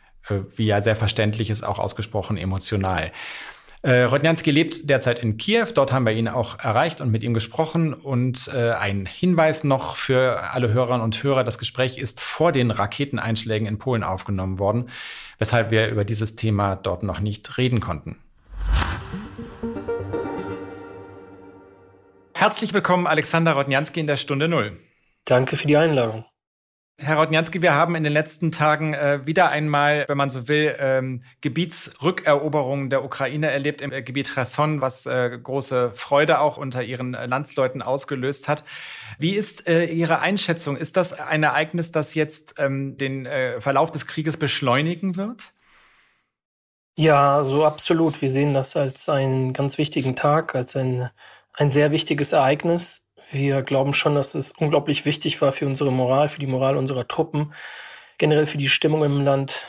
wie 0.55 0.65
ja 0.65 0.81
sehr 0.81 0.95
verständlich 0.95 1.49
ist, 1.49 1.63
auch 1.63 1.79
ausgesprochen 1.79 2.37
emotional. 2.37 3.11
Äh, 3.85 4.05
Rodnjanski 4.05 4.49
lebt 4.49 4.89
derzeit 4.89 5.19
in 5.19 5.37
Kiew. 5.37 5.67
Dort 5.75 5.93
haben 5.93 6.07
wir 6.07 6.13
ihn 6.13 6.27
auch 6.27 6.57
erreicht 6.57 7.01
und 7.01 7.11
mit 7.11 7.23
ihm 7.23 7.35
gesprochen. 7.35 7.93
Und 7.93 8.49
äh, 8.51 8.71
ein 8.71 9.05
Hinweis 9.05 9.63
noch 9.63 9.95
für 9.95 10.41
alle 10.53 10.73
Hörerinnen 10.73 11.03
und 11.03 11.21
Hörer. 11.21 11.43
Das 11.43 11.59
Gespräch 11.59 11.99
ist 11.99 12.19
vor 12.19 12.51
den 12.51 12.71
Raketeneinschlägen 12.71 13.67
in 13.67 13.77
Polen 13.77 14.03
aufgenommen 14.03 14.57
worden, 14.57 14.89
weshalb 15.37 15.69
wir 15.69 15.89
über 15.89 16.03
dieses 16.03 16.35
Thema 16.35 16.75
dort 16.75 17.03
noch 17.03 17.19
nicht 17.19 17.59
reden 17.59 17.79
konnten. 17.79 18.17
Herzlich 22.33 22.73
willkommen, 22.73 23.05
Alexander 23.05 23.53
Rodnjanski 23.53 23.99
in 23.99 24.07
der 24.07 24.17
Stunde 24.17 24.47
Null. 24.47 24.79
Danke 25.25 25.57
für 25.57 25.67
die 25.67 25.77
Einladung. 25.77 26.25
Herr 26.97 27.17
Rodnjanski, 27.17 27.61
wir 27.61 27.73
haben 27.73 27.93
in 27.95 28.05
den 28.05 28.13
letzten 28.13 28.53
Tagen 28.53 28.93
äh, 28.93 29.19
wieder 29.25 29.49
einmal, 29.49 30.05
wenn 30.07 30.15
man 30.15 30.29
so 30.29 30.47
will, 30.47 30.73
ähm, 30.79 31.23
Gebietsrückeroberungen 31.41 32.89
der 32.89 33.03
Ukraine 33.03 33.51
erlebt 33.51 33.81
im 33.81 33.91
äh, 33.91 34.01
Gebiet 34.01 34.33
Cherson, 34.33 34.79
was 34.79 35.05
äh, 35.05 35.37
große 35.37 35.91
Freude 35.91 36.39
auch 36.39 36.57
unter 36.57 36.83
Ihren 36.83 37.13
äh, 37.13 37.25
Landsleuten 37.25 37.81
ausgelöst 37.81 38.47
hat. 38.47 38.63
Wie 39.19 39.35
ist 39.35 39.67
äh, 39.67 39.83
Ihre 39.87 40.19
Einschätzung? 40.19 40.77
Ist 40.77 40.95
das 40.95 41.11
ein 41.11 41.43
Ereignis, 41.43 41.91
das 41.91 42.15
jetzt 42.15 42.55
ähm, 42.59 42.97
den 42.97 43.25
äh, 43.25 43.59
Verlauf 43.59 43.91
des 43.91 44.07
Krieges 44.07 44.37
beschleunigen 44.37 45.17
wird? 45.17 45.51
Ja, 46.97 47.43
so 47.43 47.65
absolut. 47.65 48.21
Wir 48.21 48.31
sehen 48.31 48.53
das 48.53 48.77
als 48.77 49.09
einen 49.09 49.51
ganz 49.51 49.77
wichtigen 49.77 50.15
Tag, 50.15 50.55
als 50.55 50.77
ein, 50.77 51.09
ein 51.51 51.69
sehr 51.69 51.91
wichtiges 51.91 52.31
Ereignis 52.31 53.04
wir 53.31 53.61
glauben 53.61 53.93
schon, 53.93 54.15
dass 54.15 54.35
es 54.35 54.51
unglaublich 54.51 55.05
wichtig 55.05 55.41
war 55.41 55.53
für 55.53 55.65
unsere 55.65 55.91
Moral, 55.91 56.29
für 56.29 56.39
die 56.39 56.47
Moral 56.47 56.77
unserer 56.77 57.07
Truppen, 57.07 57.53
generell 58.17 58.47
für 58.47 58.57
die 58.57 58.69
Stimmung 58.69 59.03
im 59.03 59.23
Land. 59.23 59.65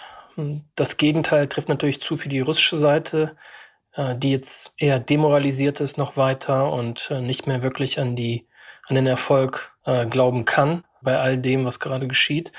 Das 0.74 0.96
Gegenteil 0.96 1.48
trifft 1.48 1.68
natürlich 1.68 2.00
zu 2.00 2.16
für 2.16 2.28
die 2.28 2.40
russische 2.40 2.76
Seite, 2.76 3.36
äh, 3.94 4.16
die 4.16 4.30
jetzt 4.30 4.72
eher 4.76 4.98
demoralisiert 5.00 5.80
ist 5.80 5.98
noch 5.98 6.16
weiter 6.16 6.72
und 6.72 7.10
äh, 7.10 7.20
nicht 7.20 7.46
mehr 7.46 7.62
wirklich 7.62 7.98
an, 7.98 8.16
die, 8.16 8.46
an 8.86 8.94
den 8.96 9.06
Erfolg 9.06 9.72
äh, 9.84 10.06
glauben 10.06 10.44
kann 10.44 10.84
bei 11.02 11.18
all 11.18 11.38
dem, 11.38 11.64
was 11.64 11.80
gerade 11.80 12.08
geschieht. 12.08 12.52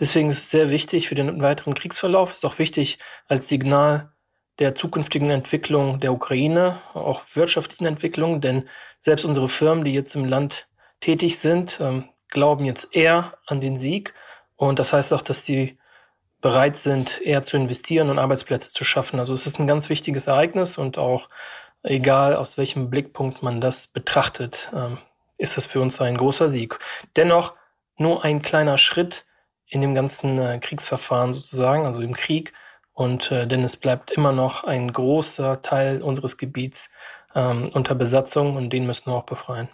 Deswegen 0.00 0.30
ist 0.30 0.38
es 0.38 0.50
sehr 0.50 0.70
wichtig 0.70 1.08
für 1.08 1.14
den 1.14 1.42
weiteren 1.42 1.74
Kriegsverlauf, 1.74 2.32
ist 2.32 2.44
auch 2.44 2.58
wichtig 2.58 2.98
als 3.28 3.48
Signal 3.48 4.10
der 4.58 4.74
zukünftigen 4.74 5.30
Entwicklung 5.30 6.00
der 6.00 6.12
Ukraine, 6.12 6.80
auch 6.92 7.22
wirtschaftlichen 7.34 7.86
Entwicklung, 7.86 8.40
denn 8.40 8.68
selbst 8.98 9.24
unsere 9.24 9.48
Firmen, 9.48 9.84
die 9.84 9.94
jetzt 9.94 10.14
im 10.14 10.24
Land 10.24 10.68
tätig 11.00 11.38
sind, 11.38 11.78
ähm, 11.80 12.08
glauben 12.28 12.64
jetzt 12.64 12.94
eher 12.94 13.38
an 13.46 13.60
den 13.60 13.78
Sieg. 13.78 14.14
Und 14.56 14.78
das 14.78 14.92
heißt 14.92 15.12
auch, 15.12 15.22
dass 15.22 15.44
sie 15.44 15.78
bereit 16.40 16.76
sind, 16.76 17.20
eher 17.20 17.42
zu 17.42 17.56
investieren 17.56 18.10
und 18.10 18.18
Arbeitsplätze 18.18 18.70
zu 18.70 18.84
schaffen. 18.84 19.18
Also 19.18 19.34
es 19.34 19.46
ist 19.46 19.58
ein 19.58 19.66
ganz 19.66 19.88
wichtiges 19.88 20.26
Ereignis 20.26 20.78
und 20.78 20.98
auch 20.98 21.28
egal 21.82 22.36
aus 22.36 22.58
welchem 22.58 22.90
Blickpunkt 22.90 23.42
man 23.42 23.60
das 23.60 23.86
betrachtet, 23.86 24.70
ähm, 24.74 24.98
ist 25.38 25.56
das 25.56 25.66
für 25.66 25.80
uns 25.80 26.00
ein 26.00 26.16
großer 26.16 26.48
Sieg. 26.48 26.78
Dennoch 27.16 27.54
nur 27.96 28.24
ein 28.24 28.42
kleiner 28.42 28.78
Schritt 28.78 29.24
in 29.66 29.80
dem 29.80 29.94
ganzen 29.94 30.38
äh, 30.38 30.58
Kriegsverfahren 30.58 31.32
sozusagen, 31.32 31.86
also 31.86 32.00
im 32.00 32.14
Krieg. 32.14 32.52
Und 33.00 33.32
äh, 33.32 33.46
denn 33.46 33.64
es 33.64 33.78
bleibt 33.78 34.10
immer 34.10 34.30
noch 34.30 34.64
ein 34.64 34.92
großer 34.92 35.62
Teil 35.62 36.02
unseres 36.02 36.36
Gebiets 36.36 36.90
ähm, 37.34 37.70
unter 37.72 37.94
Besatzung 37.94 38.56
und 38.56 38.68
den 38.74 38.84
müssen 38.84 39.06
wir 39.06 39.14
auch 39.14 39.24
befreien. 39.24 39.70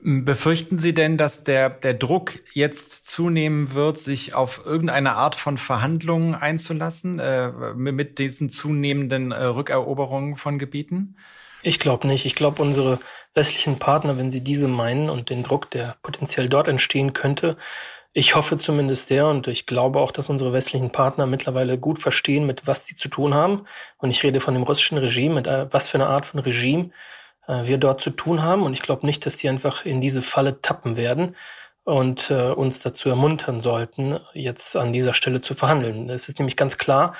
Befürchten 0.00 0.80
Sie 0.80 0.94
denn, 0.94 1.16
dass 1.16 1.44
der, 1.44 1.70
der 1.70 1.94
Druck 1.94 2.40
jetzt 2.54 3.06
zunehmen 3.06 3.72
wird, 3.72 3.98
sich 3.98 4.34
auf 4.34 4.66
irgendeine 4.66 5.12
Art 5.12 5.36
von 5.36 5.58
Verhandlungen 5.58 6.34
einzulassen 6.34 7.20
äh, 7.20 7.52
mit 7.72 8.18
diesen 8.18 8.50
zunehmenden 8.50 9.30
äh, 9.30 9.44
Rückeroberungen 9.44 10.34
von 10.34 10.58
Gebieten? 10.58 11.14
Ich 11.62 11.78
glaube 11.78 12.08
nicht. 12.08 12.26
Ich 12.26 12.34
glaube, 12.34 12.60
unsere 12.60 12.98
westlichen 13.34 13.78
Partner, 13.78 14.16
wenn 14.16 14.32
sie 14.32 14.40
diese 14.40 14.66
meinen 14.66 15.08
und 15.08 15.30
den 15.30 15.44
Druck, 15.44 15.70
der 15.70 15.98
potenziell 16.02 16.48
dort 16.48 16.66
entstehen 16.66 17.12
könnte, 17.12 17.56
ich 18.12 18.34
hoffe 18.34 18.56
zumindest 18.56 19.06
sehr 19.06 19.26
und 19.26 19.46
ich 19.48 19.66
glaube 19.66 20.00
auch, 20.00 20.10
dass 20.10 20.28
unsere 20.30 20.52
westlichen 20.52 20.90
Partner 20.90 21.26
mittlerweile 21.26 21.78
gut 21.78 22.00
verstehen, 22.00 22.46
mit 22.46 22.66
was 22.66 22.86
sie 22.86 22.96
zu 22.96 23.08
tun 23.08 23.34
haben. 23.34 23.64
Und 23.98 24.10
ich 24.10 24.22
rede 24.22 24.40
von 24.40 24.54
dem 24.54 24.62
russischen 24.62 24.98
Regime, 24.98 25.34
mit 25.34 25.46
äh, 25.46 25.72
was 25.72 25.88
für 25.88 25.98
eine 25.98 26.06
Art 26.06 26.26
von 26.26 26.40
Regime 26.40 26.90
äh, 27.46 27.66
wir 27.66 27.78
dort 27.78 28.00
zu 28.00 28.10
tun 28.10 28.42
haben. 28.42 28.62
Und 28.62 28.72
ich 28.72 28.82
glaube 28.82 29.06
nicht, 29.06 29.26
dass 29.26 29.38
sie 29.38 29.48
einfach 29.48 29.84
in 29.84 30.00
diese 30.00 30.22
Falle 30.22 30.60
tappen 30.62 30.96
werden 30.96 31.36
und 31.84 32.30
äh, 32.30 32.50
uns 32.50 32.80
dazu 32.80 33.08
ermuntern 33.08 33.60
sollten, 33.60 34.18
jetzt 34.34 34.76
an 34.76 34.92
dieser 34.92 35.14
Stelle 35.14 35.40
zu 35.42 35.54
verhandeln. 35.54 36.10
Es 36.10 36.28
ist 36.28 36.38
nämlich 36.38 36.56
ganz 36.56 36.78
klar, 36.78 37.14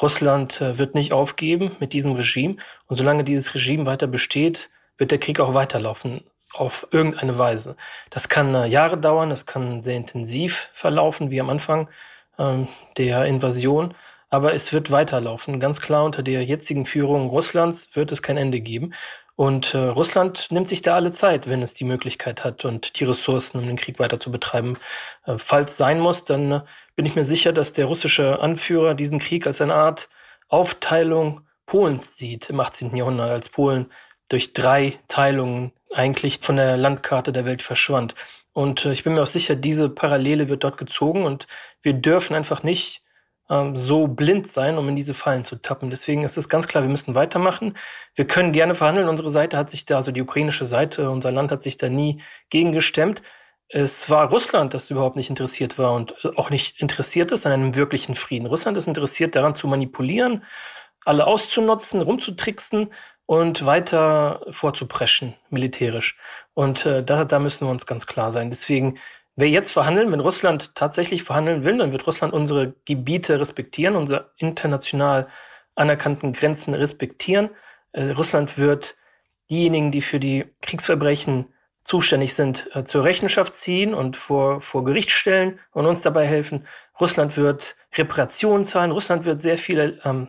Russland 0.00 0.60
wird 0.60 0.94
nicht 0.94 1.12
aufgeben 1.12 1.76
mit 1.78 1.92
diesem 1.92 2.12
Regime. 2.12 2.56
Und 2.86 2.96
solange 2.96 3.24
dieses 3.24 3.54
Regime 3.54 3.86
weiter 3.86 4.06
besteht, 4.06 4.70
wird 4.96 5.10
der 5.12 5.18
Krieg 5.20 5.38
auch 5.38 5.54
weiterlaufen 5.54 6.24
auf 6.54 6.86
irgendeine 6.90 7.38
Weise. 7.38 7.76
Das 8.10 8.28
kann 8.28 8.54
äh, 8.54 8.66
Jahre 8.66 8.98
dauern, 8.98 9.30
das 9.30 9.46
kann 9.46 9.82
sehr 9.82 9.96
intensiv 9.96 10.70
verlaufen, 10.74 11.30
wie 11.30 11.40
am 11.40 11.50
Anfang 11.50 11.88
ähm, 12.38 12.68
der 12.96 13.24
Invasion, 13.26 13.94
aber 14.30 14.54
es 14.54 14.72
wird 14.72 14.90
weiterlaufen. 14.90 15.60
Ganz 15.60 15.80
klar, 15.80 16.04
unter 16.04 16.22
der 16.22 16.44
jetzigen 16.44 16.86
Führung 16.86 17.28
Russlands 17.28 17.94
wird 17.94 18.12
es 18.12 18.22
kein 18.22 18.36
Ende 18.36 18.60
geben. 18.60 18.94
Und 19.34 19.74
äh, 19.74 19.78
Russland 19.78 20.48
nimmt 20.50 20.68
sich 20.68 20.82
da 20.82 20.94
alle 20.94 21.12
Zeit, 21.12 21.48
wenn 21.48 21.62
es 21.62 21.74
die 21.74 21.84
Möglichkeit 21.84 22.44
hat 22.44 22.64
und 22.64 23.00
die 23.00 23.04
Ressourcen, 23.04 23.58
um 23.58 23.66
den 23.66 23.76
Krieg 23.76 23.98
weiter 23.98 24.20
zu 24.20 24.30
betreiben. 24.30 24.78
Äh, 25.26 25.38
falls 25.38 25.76
sein 25.76 26.00
muss, 26.00 26.24
dann 26.24 26.52
äh, 26.52 26.60
bin 26.96 27.06
ich 27.06 27.16
mir 27.16 27.24
sicher, 27.24 27.52
dass 27.52 27.72
der 27.72 27.86
russische 27.86 28.40
Anführer 28.40 28.94
diesen 28.94 29.18
Krieg 29.18 29.46
als 29.46 29.60
eine 29.60 29.74
Art 29.74 30.08
Aufteilung 30.48 31.42
Polens 31.66 32.16
sieht 32.16 32.50
im 32.50 32.60
18. 32.60 32.94
Jahrhundert, 32.94 33.30
als 33.30 33.48
Polen 33.48 33.90
durch 34.28 34.52
drei 34.52 34.98
Teilungen 35.08 35.72
eigentlich 35.94 36.38
von 36.40 36.56
der 36.56 36.76
Landkarte 36.76 37.32
der 37.32 37.44
Welt 37.44 37.62
verschwand. 37.62 38.14
Und 38.52 38.84
äh, 38.84 38.92
ich 38.92 39.04
bin 39.04 39.14
mir 39.14 39.22
auch 39.22 39.26
sicher, 39.26 39.56
diese 39.56 39.88
Parallele 39.88 40.48
wird 40.48 40.64
dort 40.64 40.78
gezogen 40.78 41.24
und 41.24 41.46
wir 41.82 41.94
dürfen 41.94 42.34
einfach 42.34 42.62
nicht 42.62 43.02
ähm, 43.50 43.76
so 43.76 44.06
blind 44.06 44.48
sein, 44.48 44.78
um 44.78 44.88
in 44.88 44.96
diese 44.96 45.14
Fallen 45.14 45.44
zu 45.44 45.56
tappen. 45.56 45.90
Deswegen 45.90 46.24
ist 46.24 46.36
es 46.36 46.48
ganz 46.48 46.68
klar, 46.68 46.82
wir 46.82 46.90
müssen 46.90 47.14
weitermachen. 47.14 47.76
Wir 48.14 48.26
können 48.26 48.52
gerne 48.52 48.74
verhandeln. 48.74 49.08
Unsere 49.08 49.30
Seite 49.30 49.56
hat 49.56 49.70
sich 49.70 49.84
da, 49.84 49.96
also 49.96 50.12
die 50.12 50.22
ukrainische 50.22 50.66
Seite, 50.66 51.10
unser 51.10 51.32
Land 51.32 51.50
hat 51.50 51.62
sich 51.62 51.76
da 51.76 51.88
nie 51.88 52.22
gegen 52.50 52.72
gestemmt. 52.72 53.22
Es 53.68 54.10
war 54.10 54.30
Russland, 54.30 54.74
das 54.74 54.90
überhaupt 54.90 55.16
nicht 55.16 55.30
interessiert 55.30 55.78
war 55.78 55.94
und 55.94 56.14
äh, 56.24 56.28
auch 56.36 56.50
nicht 56.50 56.80
interessiert 56.80 57.32
ist 57.32 57.46
an 57.46 57.52
einem 57.52 57.76
wirklichen 57.76 58.14
Frieden. 58.14 58.46
Russland 58.46 58.76
ist 58.76 58.88
interessiert 58.88 59.34
daran 59.36 59.54
zu 59.54 59.66
manipulieren, 59.66 60.44
alle 61.04 61.26
auszunutzen, 61.26 62.00
rumzutricksen 62.00 62.92
und 63.26 63.64
weiter 63.64 64.44
vorzupreschen, 64.50 65.34
militärisch. 65.50 66.16
Und 66.54 66.86
äh, 66.86 67.02
da, 67.02 67.24
da 67.24 67.38
müssen 67.38 67.66
wir 67.66 67.70
uns 67.70 67.86
ganz 67.86 68.06
klar 68.06 68.30
sein. 68.30 68.50
Deswegen, 68.50 68.98
wer 69.36 69.48
jetzt 69.48 69.72
verhandeln, 69.72 70.12
wenn 70.12 70.20
Russland 70.20 70.74
tatsächlich 70.74 71.22
verhandeln 71.22 71.64
will, 71.64 71.78
dann 71.78 71.92
wird 71.92 72.06
Russland 72.06 72.34
unsere 72.34 72.74
Gebiete 72.84 73.40
respektieren, 73.40 73.96
unsere 73.96 74.32
international 74.36 75.28
anerkannten 75.74 76.32
Grenzen 76.32 76.74
respektieren. 76.74 77.50
Äh, 77.92 78.10
Russland 78.10 78.58
wird 78.58 78.96
diejenigen, 79.50 79.92
die 79.92 80.02
für 80.02 80.20
die 80.20 80.44
Kriegsverbrechen 80.60 81.46
zuständig 81.84 82.34
sind, 82.34 82.68
äh, 82.74 82.84
zur 82.84 83.04
Rechenschaft 83.04 83.54
ziehen 83.54 83.94
und 83.94 84.16
vor, 84.16 84.60
vor 84.60 84.84
Gericht 84.84 85.10
stellen 85.10 85.58
und 85.72 85.86
uns 85.86 86.02
dabei 86.02 86.26
helfen. 86.26 86.66
Russland 87.00 87.36
wird 87.36 87.76
Reparationen 87.96 88.64
zahlen. 88.64 88.92
Russland 88.92 89.24
wird 89.24 89.40
sehr 89.40 89.58
viele 89.58 89.98
ähm, 90.04 90.28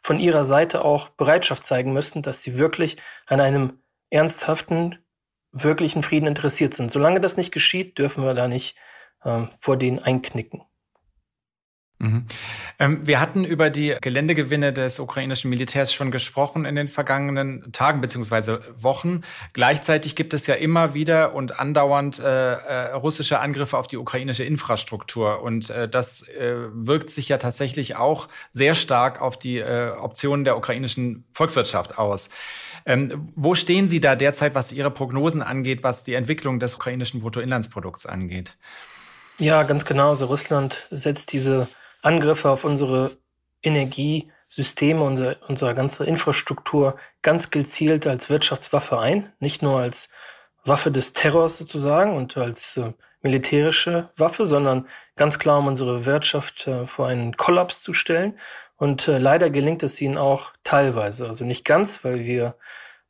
von 0.00 0.20
ihrer 0.20 0.44
Seite 0.44 0.84
auch 0.84 1.08
Bereitschaft 1.10 1.64
zeigen 1.64 1.92
müssen, 1.92 2.22
dass 2.22 2.42
sie 2.42 2.58
wirklich 2.58 2.96
an 3.26 3.40
einem 3.40 3.82
ernsthaften, 4.10 4.98
wirklichen 5.52 6.02
Frieden 6.02 6.26
interessiert 6.26 6.74
sind. 6.74 6.92
Solange 6.92 7.20
das 7.20 7.36
nicht 7.36 7.52
geschieht, 7.52 7.98
dürfen 7.98 8.24
wir 8.24 8.34
da 8.34 8.48
nicht 8.48 8.76
ähm, 9.24 9.50
vor 9.60 9.76
denen 9.76 9.98
einknicken. 9.98 10.62
Mhm. 12.00 12.26
Ähm, 12.78 13.06
wir 13.06 13.20
hatten 13.20 13.44
über 13.44 13.70
die 13.70 13.96
Geländegewinne 14.00 14.72
des 14.72 15.00
ukrainischen 15.00 15.50
Militärs 15.50 15.92
schon 15.92 16.12
gesprochen 16.12 16.64
in 16.64 16.76
den 16.76 16.86
vergangenen 16.86 17.72
Tagen 17.72 18.00
beziehungsweise 18.00 18.60
Wochen. 18.78 19.22
Gleichzeitig 19.52 20.14
gibt 20.14 20.32
es 20.32 20.46
ja 20.46 20.54
immer 20.54 20.94
wieder 20.94 21.34
und 21.34 21.58
andauernd 21.58 22.20
äh, 22.20 22.52
äh, 22.52 22.92
russische 22.92 23.40
Angriffe 23.40 23.76
auf 23.76 23.88
die 23.88 23.96
ukrainische 23.96 24.44
Infrastruktur. 24.44 25.42
Und 25.42 25.70
äh, 25.70 25.88
das 25.88 26.28
äh, 26.28 26.54
wirkt 26.72 27.10
sich 27.10 27.28
ja 27.28 27.38
tatsächlich 27.38 27.96
auch 27.96 28.28
sehr 28.52 28.74
stark 28.74 29.20
auf 29.20 29.36
die 29.36 29.58
äh, 29.58 29.90
Optionen 29.90 30.44
der 30.44 30.56
ukrainischen 30.56 31.24
Volkswirtschaft 31.32 31.98
aus. 31.98 32.28
Ähm, 32.86 33.32
wo 33.34 33.56
stehen 33.56 33.88
Sie 33.88 34.00
da 34.00 34.14
derzeit, 34.14 34.54
was 34.54 34.72
Ihre 34.72 34.92
Prognosen 34.92 35.42
angeht, 35.42 35.82
was 35.82 36.04
die 36.04 36.14
Entwicklung 36.14 36.60
des 36.60 36.76
ukrainischen 36.76 37.20
Bruttoinlandsprodukts 37.20 38.06
angeht? 38.06 38.56
Ja, 39.38 39.62
ganz 39.64 39.84
genau. 39.84 40.10
Also 40.10 40.26
Russland 40.26 40.86
setzt 40.90 41.32
diese 41.32 41.68
Angriffe 42.02 42.50
auf 42.50 42.64
unsere 42.64 43.16
Energiesysteme, 43.62 45.02
unsere, 45.02 45.38
unsere 45.48 45.74
ganze 45.74 46.04
Infrastruktur 46.04 46.96
ganz 47.22 47.50
gezielt 47.50 48.06
als 48.06 48.30
Wirtschaftswaffe 48.30 48.98
ein, 48.98 49.32
nicht 49.40 49.62
nur 49.62 49.80
als 49.80 50.08
Waffe 50.64 50.90
des 50.90 51.12
Terrors 51.12 51.58
sozusagen 51.58 52.16
und 52.16 52.36
als 52.36 52.76
äh, 52.76 52.92
militärische 53.22 54.10
Waffe, 54.16 54.44
sondern 54.44 54.86
ganz 55.16 55.38
klar, 55.38 55.58
um 55.58 55.66
unsere 55.66 56.04
Wirtschaft 56.04 56.66
äh, 56.66 56.86
vor 56.86 57.06
einen 57.08 57.36
Kollaps 57.36 57.82
zu 57.82 57.94
stellen. 57.94 58.38
Und 58.76 59.08
äh, 59.08 59.18
leider 59.18 59.50
gelingt 59.50 59.82
es 59.82 60.00
ihnen 60.00 60.18
auch 60.18 60.52
teilweise. 60.62 61.26
Also 61.26 61.44
nicht 61.44 61.64
ganz, 61.64 62.04
weil 62.04 62.24
wir 62.24 62.54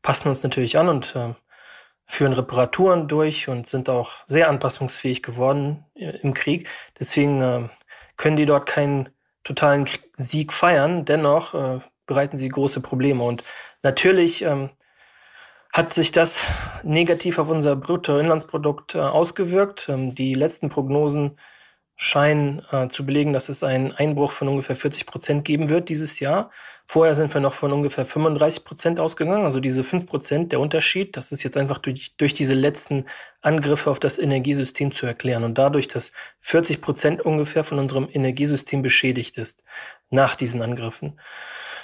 passen 0.02 0.28
uns 0.28 0.42
natürlich 0.42 0.78
an 0.78 0.88
und 0.88 1.14
äh, 1.14 1.34
führen 2.06 2.32
Reparaturen 2.32 3.06
durch 3.06 3.48
und 3.48 3.66
sind 3.66 3.90
auch 3.90 4.12
sehr 4.26 4.48
anpassungsfähig 4.48 5.22
geworden 5.22 5.84
äh, 5.94 6.16
im 6.22 6.32
Krieg. 6.32 6.68
Deswegen 6.98 7.42
äh, 7.42 7.68
können 8.18 8.36
die 8.36 8.46
dort 8.46 8.66
keinen 8.66 9.08
totalen 9.44 9.88
Sieg 10.16 10.52
feiern. 10.52 11.06
Dennoch 11.06 11.54
äh, 11.54 11.80
bereiten 12.06 12.36
sie 12.36 12.50
große 12.50 12.80
Probleme. 12.80 13.24
Und 13.24 13.42
natürlich 13.82 14.42
ähm, 14.42 14.70
hat 15.72 15.94
sich 15.94 16.12
das 16.12 16.44
negativ 16.82 17.38
auf 17.38 17.48
unser 17.48 17.76
Bruttoinlandsprodukt 17.76 18.94
äh, 18.94 18.98
ausgewirkt. 18.98 19.88
Ähm, 19.88 20.14
die 20.14 20.34
letzten 20.34 20.68
Prognosen 20.68 21.38
scheinen 22.00 22.64
äh, 22.70 22.88
zu 22.88 23.04
belegen, 23.04 23.32
dass 23.32 23.48
es 23.48 23.64
einen 23.64 23.90
Einbruch 23.90 24.30
von 24.30 24.46
ungefähr 24.46 24.76
40 24.76 25.04
Prozent 25.04 25.44
geben 25.44 25.68
wird 25.68 25.88
dieses 25.88 26.20
Jahr. 26.20 26.50
Vorher 26.86 27.16
sind 27.16 27.34
wir 27.34 27.40
noch 27.40 27.54
von 27.54 27.72
ungefähr 27.72 28.06
35 28.06 28.64
Prozent 28.64 29.00
ausgegangen. 29.00 29.44
Also 29.44 29.58
diese 29.58 29.82
5 29.82 30.06
Prozent, 30.06 30.52
der 30.52 30.60
Unterschied, 30.60 31.16
das 31.16 31.32
ist 31.32 31.42
jetzt 31.42 31.56
einfach 31.56 31.78
durch, 31.78 32.16
durch 32.16 32.34
diese 32.34 32.54
letzten 32.54 33.06
Angriffe 33.42 33.90
auf 33.90 33.98
das 33.98 34.18
Energiesystem 34.18 34.92
zu 34.92 35.06
erklären. 35.06 35.42
Und 35.42 35.58
dadurch, 35.58 35.88
dass 35.88 36.12
40 36.40 36.80
Prozent 36.80 37.20
ungefähr 37.22 37.64
von 37.64 37.80
unserem 37.80 38.08
Energiesystem 38.10 38.80
beschädigt 38.80 39.36
ist 39.36 39.64
nach 40.08 40.36
diesen 40.36 40.62
Angriffen. 40.62 41.18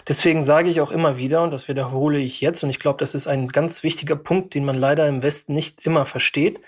Deswegen 0.06 0.44
sage 0.44 0.71
ich 0.71 0.80
auch 0.80 0.92
immer 0.92 1.16
wieder, 1.16 1.42
und 1.42 1.50
das 1.50 1.66
wiederhole 1.66 2.21
ich 2.21 2.40
jetzt, 2.40 2.62
und 2.62 2.71
ich 2.71 2.78
glaube, 2.78 2.99
das 2.99 3.14
ist 3.14 3.26
ein 3.26 3.49
ganz 3.49 3.83
wichtiger 3.83 4.16
Punkt, 4.16 4.54
den 4.54 4.64
man 4.64 4.76
leider 4.76 5.09
im 5.09 5.25
Westen 5.25 5.54
nicht 5.54 5.80
immer 5.85 6.06
versteht. 6.06 6.61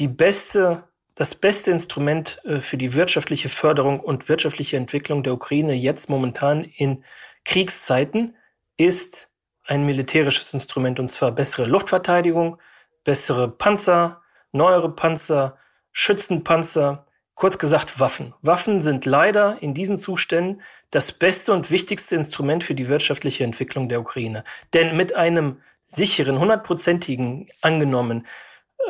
Die 0.00 0.08
beste 0.08 0.82
das 1.14 1.34
beste 1.34 1.70
Instrument 1.70 2.40
äh, 2.44 2.60
für 2.60 2.76
die 2.76 2.94
wirtschaftliche 2.94 3.48
Förderung 3.48 4.00
und 4.00 4.28
wirtschaftliche 4.28 4.76
Entwicklung 4.76 5.22
der 5.22 5.34
Ukraine 5.34 5.74
jetzt 5.74 6.08
momentan 6.08 6.64
in 6.64 7.04
Kriegszeiten 7.44 8.36
ist 8.76 9.28
ein 9.64 9.84
militärisches 9.84 10.54
Instrument 10.54 10.98
und 10.98 11.08
zwar 11.08 11.32
bessere 11.32 11.66
Luftverteidigung, 11.66 12.58
bessere 13.04 13.48
Panzer, 13.48 14.22
neuere 14.52 14.94
Panzer, 14.94 15.56
Schützenpanzer, 15.92 17.06
kurz 17.34 17.58
gesagt 17.58 18.00
Waffen. 18.00 18.34
Waffen 18.42 18.80
sind 18.80 19.04
leider 19.04 19.58
in 19.60 19.74
diesen 19.74 19.98
Zuständen 19.98 20.62
das 20.90 21.12
beste 21.12 21.52
und 21.52 21.70
wichtigste 21.70 22.16
Instrument 22.16 22.64
für 22.64 22.74
die 22.74 22.88
wirtschaftliche 22.88 23.44
Entwicklung 23.44 23.88
der 23.88 24.00
Ukraine. 24.00 24.44
Denn 24.74 24.96
mit 24.96 25.14
einem 25.14 25.60
sicheren, 25.84 26.38
hundertprozentigen, 26.38 27.50
angenommen, 27.60 28.26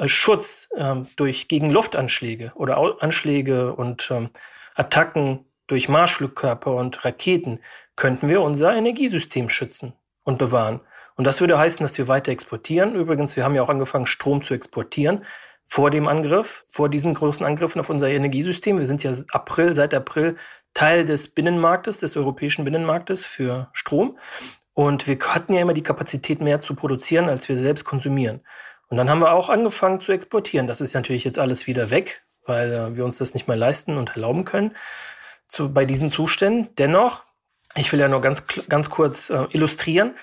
Schutz 0.07 0.69
ähm, 0.77 1.09
durch 1.17 1.49
gegen 1.49 1.71
Luftanschläge 1.71 2.53
oder 2.55 3.03
Anschläge 3.03 3.75
und 3.75 4.09
ähm, 4.11 4.31
Attacken 4.75 5.45
durch 5.67 5.89
Marschflugkörper 5.89 6.75
und 6.75 7.05
Raketen 7.05 7.61
könnten 7.97 8.29
wir 8.29 8.43
unser 8.43 8.75
Energiesystem 8.75 9.49
schützen 9.49 9.95
und 10.25 10.39
bewahren. 10.39 10.81
Und 11.17 11.27
das 11.27 11.41
würde 11.41 11.59
heißen, 11.59 11.85
dass 11.85 11.99
wir 11.99 12.09
weiter 12.09 12.33
exportieren. 12.33 12.95
Übrigens, 12.95 13.37
wir 13.37 13.45
haben 13.45 13.55
ja 13.55 13.63
auch 13.63 13.69
angefangen, 13.69 14.07
Strom 14.07 14.43
zu 14.43 14.55
exportieren 14.55 15.25
vor 15.67 15.91
dem 15.91 16.09
Angriff, 16.09 16.65
vor 16.69 16.89
diesen 16.89 17.15
großen 17.15 17.47
Angriffen 17.47 17.81
auf 17.81 17.91
unser 17.91 18.09
Energiesystem. 18.09 18.79
Wir 18.79 18.87
sind 18.87 19.03
ja 19.03 19.15
April, 19.31 19.75
seit 19.75 19.95
April 19.95 20.37
Teil 20.75 21.05
des 21.05 21.29
Binnenmarktes, 21.29 21.99
des 21.99 22.17
europäischen 22.17 22.65
Binnenmarktes 22.65 23.25
für 23.25 23.69
Strom. 23.73 24.19
Und 24.75 25.07
wir 25.07 25.19
hatten 25.21 25.53
ja 25.53 25.61
immer 25.61 25.75
die 25.75 25.83
Kapazität, 25.83 26.41
mehr 26.41 26.61
zu 26.61 26.75
produzieren, 26.75 27.29
als 27.29 27.49
wir 27.49 27.59
selbst 27.59 27.85
konsumieren. 27.85 28.41
Und 28.93 28.99
dann 28.99 29.09
haben 29.09 29.21
wir 29.21 29.33
auch 29.33 29.49
angefangen 29.49 30.03
zu 30.03 30.13
exportieren. 30.13 30.67
Das 30.67 30.83
ist 30.83 30.93
natürlich 30.93 31.25
jetzt 31.25 31.39
alles 31.39 31.67
wieder 31.67 31.89
weg, 31.89 32.25
weil 32.45 32.71
äh, 32.71 32.95
wir 32.95 33.07
uns 33.07 33.17
das 33.17 33.33
nicht 33.33 33.49
mehr 33.49 33.57
leisten 33.57 33.97
und 33.97 34.11
erlauben 34.11 34.45
können 34.45 34.77
zu, 35.49 35.73
bei 35.73 35.87
diesen 35.87 36.11
Zuständen. 36.11 36.69
Dennoch, 36.77 37.23
ich 37.75 37.91
will 37.91 38.01
ja 38.01 38.09
nur 38.09 38.21
ganz, 38.21 38.45
ganz 38.69 38.91
kurz 38.91 39.31
äh, 39.31 39.47
illustrieren, 39.53 40.15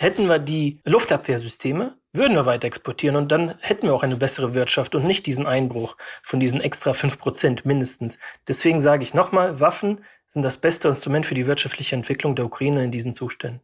hätten 0.00 0.26
wir 0.26 0.40
die 0.40 0.80
Luftabwehrsysteme, 0.84 1.94
würden 2.12 2.34
wir 2.34 2.44
weiter 2.44 2.66
exportieren 2.66 3.14
und 3.14 3.30
dann 3.30 3.54
hätten 3.60 3.86
wir 3.86 3.94
auch 3.94 4.02
eine 4.02 4.16
bessere 4.16 4.52
Wirtschaft 4.52 4.96
und 4.96 5.04
nicht 5.04 5.24
diesen 5.26 5.46
Einbruch 5.46 5.96
von 6.24 6.40
diesen 6.40 6.60
extra 6.60 6.90
5% 6.90 7.60
mindestens. 7.68 8.18
Deswegen 8.48 8.80
sage 8.80 9.04
ich 9.04 9.14
nochmal, 9.14 9.60
Waffen 9.60 10.04
sind 10.26 10.42
das 10.42 10.56
beste 10.56 10.88
Instrument 10.88 11.24
für 11.24 11.34
die 11.34 11.46
wirtschaftliche 11.46 11.94
Entwicklung 11.94 12.34
der 12.34 12.46
Ukraine 12.46 12.82
in 12.82 12.90
diesen 12.90 13.12
Zuständen. 13.12 13.60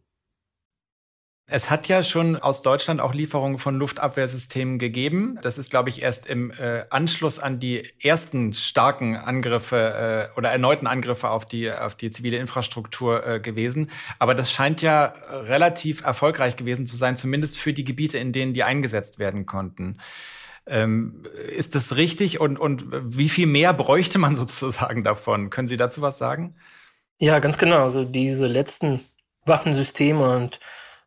Es 1.46 1.68
hat 1.68 1.88
ja 1.88 2.02
schon 2.02 2.36
aus 2.36 2.62
Deutschland 2.62 3.02
auch 3.02 3.12
Lieferungen 3.12 3.58
von 3.58 3.76
Luftabwehrsystemen 3.76 4.78
gegeben. 4.78 5.38
Das 5.42 5.58
ist, 5.58 5.68
glaube 5.68 5.90
ich, 5.90 6.00
erst 6.00 6.26
im 6.26 6.50
äh, 6.52 6.84
Anschluss 6.88 7.38
an 7.38 7.60
die 7.60 7.86
ersten 8.00 8.54
starken 8.54 9.16
Angriffe 9.16 10.30
äh, 10.34 10.38
oder 10.38 10.50
erneuten 10.50 10.86
Angriffe 10.86 11.28
auf 11.28 11.44
die, 11.44 11.70
auf 11.70 11.96
die 11.96 12.10
zivile 12.10 12.38
Infrastruktur 12.38 13.26
äh, 13.26 13.40
gewesen. 13.40 13.90
Aber 14.18 14.34
das 14.34 14.50
scheint 14.52 14.80
ja 14.80 15.12
relativ 15.30 16.02
erfolgreich 16.02 16.56
gewesen 16.56 16.86
zu 16.86 16.96
sein, 16.96 17.14
zumindest 17.14 17.58
für 17.58 17.74
die 17.74 17.84
Gebiete, 17.84 18.16
in 18.16 18.32
denen 18.32 18.54
die 18.54 18.62
eingesetzt 18.64 19.18
werden 19.18 19.44
konnten. 19.44 19.98
Ähm, 20.66 21.24
ist 21.54 21.74
das 21.74 21.96
richtig? 21.96 22.40
Und, 22.40 22.58
und 22.58 22.86
wie 22.90 23.28
viel 23.28 23.46
mehr 23.46 23.74
bräuchte 23.74 24.18
man 24.18 24.34
sozusagen 24.36 25.04
davon? 25.04 25.50
Können 25.50 25.68
Sie 25.68 25.76
dazu 25.76 26.00
was 26.00 26.16
sagen? 26.16 26.56
Ja, 27.18 27.38
ganz 27.38 27.58
genau. 27.58 27.82
Also 27.82 28.04
diese 28.04 28.46
letzten 28.46 29.00
Waffensysteme 29.44 30.36
und 30.36 30.58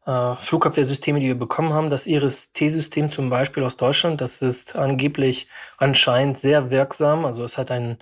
äh, 0.07 0.35
Flugabwehrsysteme, 0.37 1.19
die 1.19 1.27
wir 1.27 1.37
bekommen 1.37 1.73
haben. 1.73 1.89
Das 1.89 2.07
Iris-T-System 2.07 3.09
zum 3.09 3.29
Beispiel 3.29 3.63
aus 3.63 3.75
Deutschland, 3.77 4.21
das 4.21 4.41
ist 4.41 4.75
angeblich 4.75 5.47
anscheinend 5.77 6.37
sehr 6.37 6.69
wirksam. 6.71 7.25
Also 7.25 7.43
es 7.43 7.57
hat 7.57 7.69
einen 7.69 7.99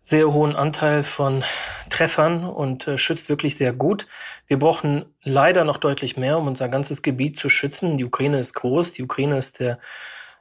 sehr 0.00 0.32
hohen 0.32 0.56
Anteil 0.56 1.02
von 1.02 1.44
Treffern 1.90 2.44
und 2.44 2.88
äh, 2.88 2.96
schützt 2.96 3.28
wirklich 3.28 3.56
sehr 3.56 3.74
gut. 3.74 4.06
Wir 4.46 4.58
brauchen 4.58 5.04
leider 5.22 5.64
noch 5.64 5.76
deutlich 5.76 6.16
mehr, 6.16 6.38
um 6.38 6.46
unser 6.46 6.68
ganzes 6.68 7.02
Gebiet 7.02 7.36
zu 7.36 7.50
schützen. 7.50 7.98
Die 7.98 8.04
Ukraine 8.06 8.40
ist 8.40 8.54
groß. 8.54 8.92
Die 8.92 9.02
Ukraine 9.02 9.36
ist 9.36 9.60
der 9.60 9.78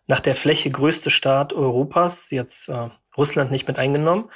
nach 0.07 0.21
der 0.21 0.35
Fläche 0.35 0.71
größte 0.71 1.11
Staat 1.11 1.53
Europas, 1.53 2.31
jetzt 2.31 2.69
äh, 2.69 2.89
Russland 3.15 3.51
nicht 3.51 3.67
mit 3.67 3.77
eingenommen. 3.77 4.31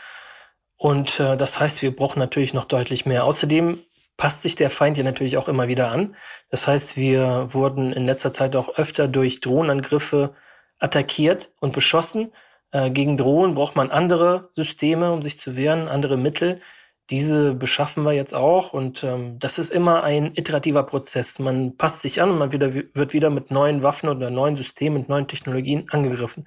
Und 0.75 1.19
äh, 1.19 1.38
das 1.38 1.60
heißt, 1.60 1.82
wir 1.82 1.95
brauchen 1.95 2.19
natürlich 2.19 2.53
noch 2.53 2.65
deutlich 2.65 3.06
mehr. 3.06 3.23
Außerdem 3.23 3.79
passt 4.17 4.41
sich 4.41 4.56
der 4.56 4.69
Feind 4.69 4.97
ja 4.97 5.04
natürlich 5.04 5.38
auch 5.38 5.47
immer 5.47 5.67
wieder 5.67 5.91
an. 5.91 6.15
Das 6.49 6.67
heißt, 6.67 6.97
wir 6.97 7.49
wurden 7.52 7.93
in 7.93 8.06
letzter 8.06 8.32
Zeit 8.32 8.56
auch 8.56 8.76
öfter 8.76 9.08
durch 9.08 9.39
Drohnenangriffe 9.41 10.36
attackiert 10.80 11.52
und 11.60 11.73
beschossen. 11.73 12.32
Äh, 12.71 12.91
gegen 12.91 13.17
Drohnen 13.17 13.56
braucht 13.56 13.76
man 13.76 13.91
andere 13.91 14.49
Systeme, 14.56 15.12
um 15.12 15.21
sich 15.21 15.39
zu 15.39 15.56
wehren, 15.56 15.88
andere 15.88 16.17
Mittel. 16.17 16.62
Diese 17.10 17.54
beschaffen 17.54 18.04
wir 18.04 18.13
jetzt 18.13 18.34
auch 18.34 18.71
und 18.73 19.04
ähm, 19.04 19.38
das 19.38 19.60
ist 19.60 19.71
immer 19.71 20.04
ein 20.04 20.34
iterativer 20.36 20.84
Prozess. 20.84 21.38
Man 21.38 21.76
passt 21.76 22.02
sich 22.02 22.21
an 22.21 22.32
und 22.32 22.38
man 22.38 22.52
wieder, 22.54 22.73
wird 22.73 23.13
wieder 23.13 23.30
mit 23.30 23.52
neuen 23.52 23.84
Waffen 23.84 24.10
oder 24.10 24.30
neuen 24.30 24.56
Systemen, 24.56 24.99
mit 24.99 25.10
neuen 25.10 25.28
Technologien 25.28 25.89
angegriffen. 25.89 26.45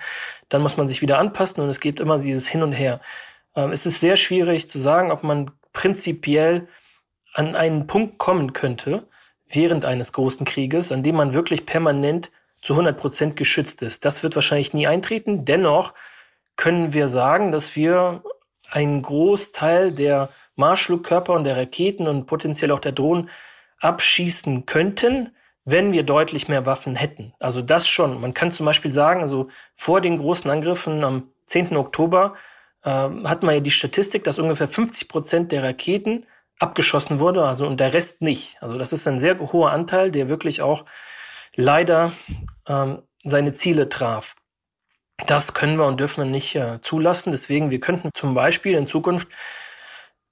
Dann 0.49 0.63
muss 0.63 0.77
man 0.79 0.89
sich 0.89 1.03
wieder 1.03 1.19
anpassen 1.19 1.63
und 1.63 1.69
es 1.69 1.81
geht 1.81 2.01
immer 2.01 2.19
dieses 2.19 2.49
Hin 2.49 2.63
und 2.63 2.73
Her. 2.73 3.01
Ähm, 3.55 3.73
es 3.73 3.87
ist 3.87 4.01
sehr 4.01 4.17
schwierig 4.17 4.69
zu 4.69 4.79
sagen, 4.79 5.11
ob 5.13 5.23
man 5.23 5.51
prinzipiell 5.73 6.69
an 7.37 7.55
einen 7.55 7.87
Punkt 7.87 8.19
kommen 8.19 8.55
könnte, 8.55 9.07
während 9.49 9.85
eines 9.85 10.13
großen 10.13 10.47
Krieges, 10.47 10.91
an 10.91 11.03
dem 11.03 11.17
man 11.17 11.35
wirklich 11.35 11.67
permanent 11.67 12.31
zu 12.63 12.73
100 12.73 12.99
Prozent 12.99 13.37
geschützt 13.37 13.83
ist. 13.83 14.05
Das 14.05 14.23
wird 14.23 14.35
wahrscheinlich 14.35 14.73
nie 14.73 14.87
eintreten. 14.87 15.45
Dennoch 15.45 15.93
können 16.57 16.95
wir 16.95 17.09
sagen, 17.09 17.53
dass 17.53 17.77
wir 17.77 18.23
einen 18.71 19.03
Großteil 19.03 19.93
der 19.93 20.31
Marschflugkörper 20.57 21.35
und 21.35 21.45
der 21.45 21.59
Raketen 21.59 22.09
und 22.09 22.25
potenziell 22.27 22.71
auch 22.71 22.81
der 22.81 22.93
Drohnen 22.93 23.29
abschießen 23.81 24.65
könnten, 24.65 25.37
wenn 25.67 25.93
wir 25.93 26.05
deutlich 26.05 26.49
mehr 26.49 26.65
Waffen 26.65 26.97
hätten. 26.97 27.35
Also 27.39 27.61
das 27.61 27.87
schon. 27.87 28.19
Man 28.21 28.33
kann 28.33 28.51
zum 28.51 28.65
Beispiel 28.65 28.95
sagen, 28.95 29.21
also 29.21 29.49
vor 29.75 30.01
den 30.01 30.17
großen 30.17 30.51
Angriffen 30.51 31.05
am 31.05 31.25
10. 31.47 31.77
Oktober 31.77 32.35
äh, 32.83 32.89
hat 32.89 33.43
man 33.43 33.57
ja 33.57 33.61
die 33.61 33.71
Statistik, 33.71 34.25
dass 34.25 34.39
ungefähr 34.39 34.69
50 34.69 35.09
Prozent 35.09 35.53
der 35.53 35.63
Raketen 35.63 36.25
abgeschossen 36.59 37.21
wurde, 37.21 37.45
also 37.45 37.67
und 37.67 37.79
der 37.79 37.93
Rest 37.93 38.23
nicht. 38.23 38.57
Also 38.63 38.79
das 38.79 38.93
ist 38.93 39.07
ein 39.07 39.21
sehr 39.21 39.39
hoher 39.39 39.71
Anteil, 39.73 40.11
der 40.11 40.29
wirklich 40.29 40.63
auch 40.63 40.85
leider 41.55 42.13
ähm, 42.67 43.03
seine 43.25 43.53
Ziele 43.53 43.89
traf. 43.89 44.35
Das 45.27 45.55
können 45.55 45.77
wir 45.79 45.87
und 45.87 45.99
dürfen 45.99 46.25
wir 46.25 46.31
nicht 46.31 46.55
äh, 46.55 46.81
zulassen. 46.83 47.31
Deswegen, 47.31 47.71
wir 47.71 47.81
könnten 47.81 48.11
zum 48.15 48.35
Beispiel 48.35 48.75
in 48.77 48.87
Zukunft 48.87 49.29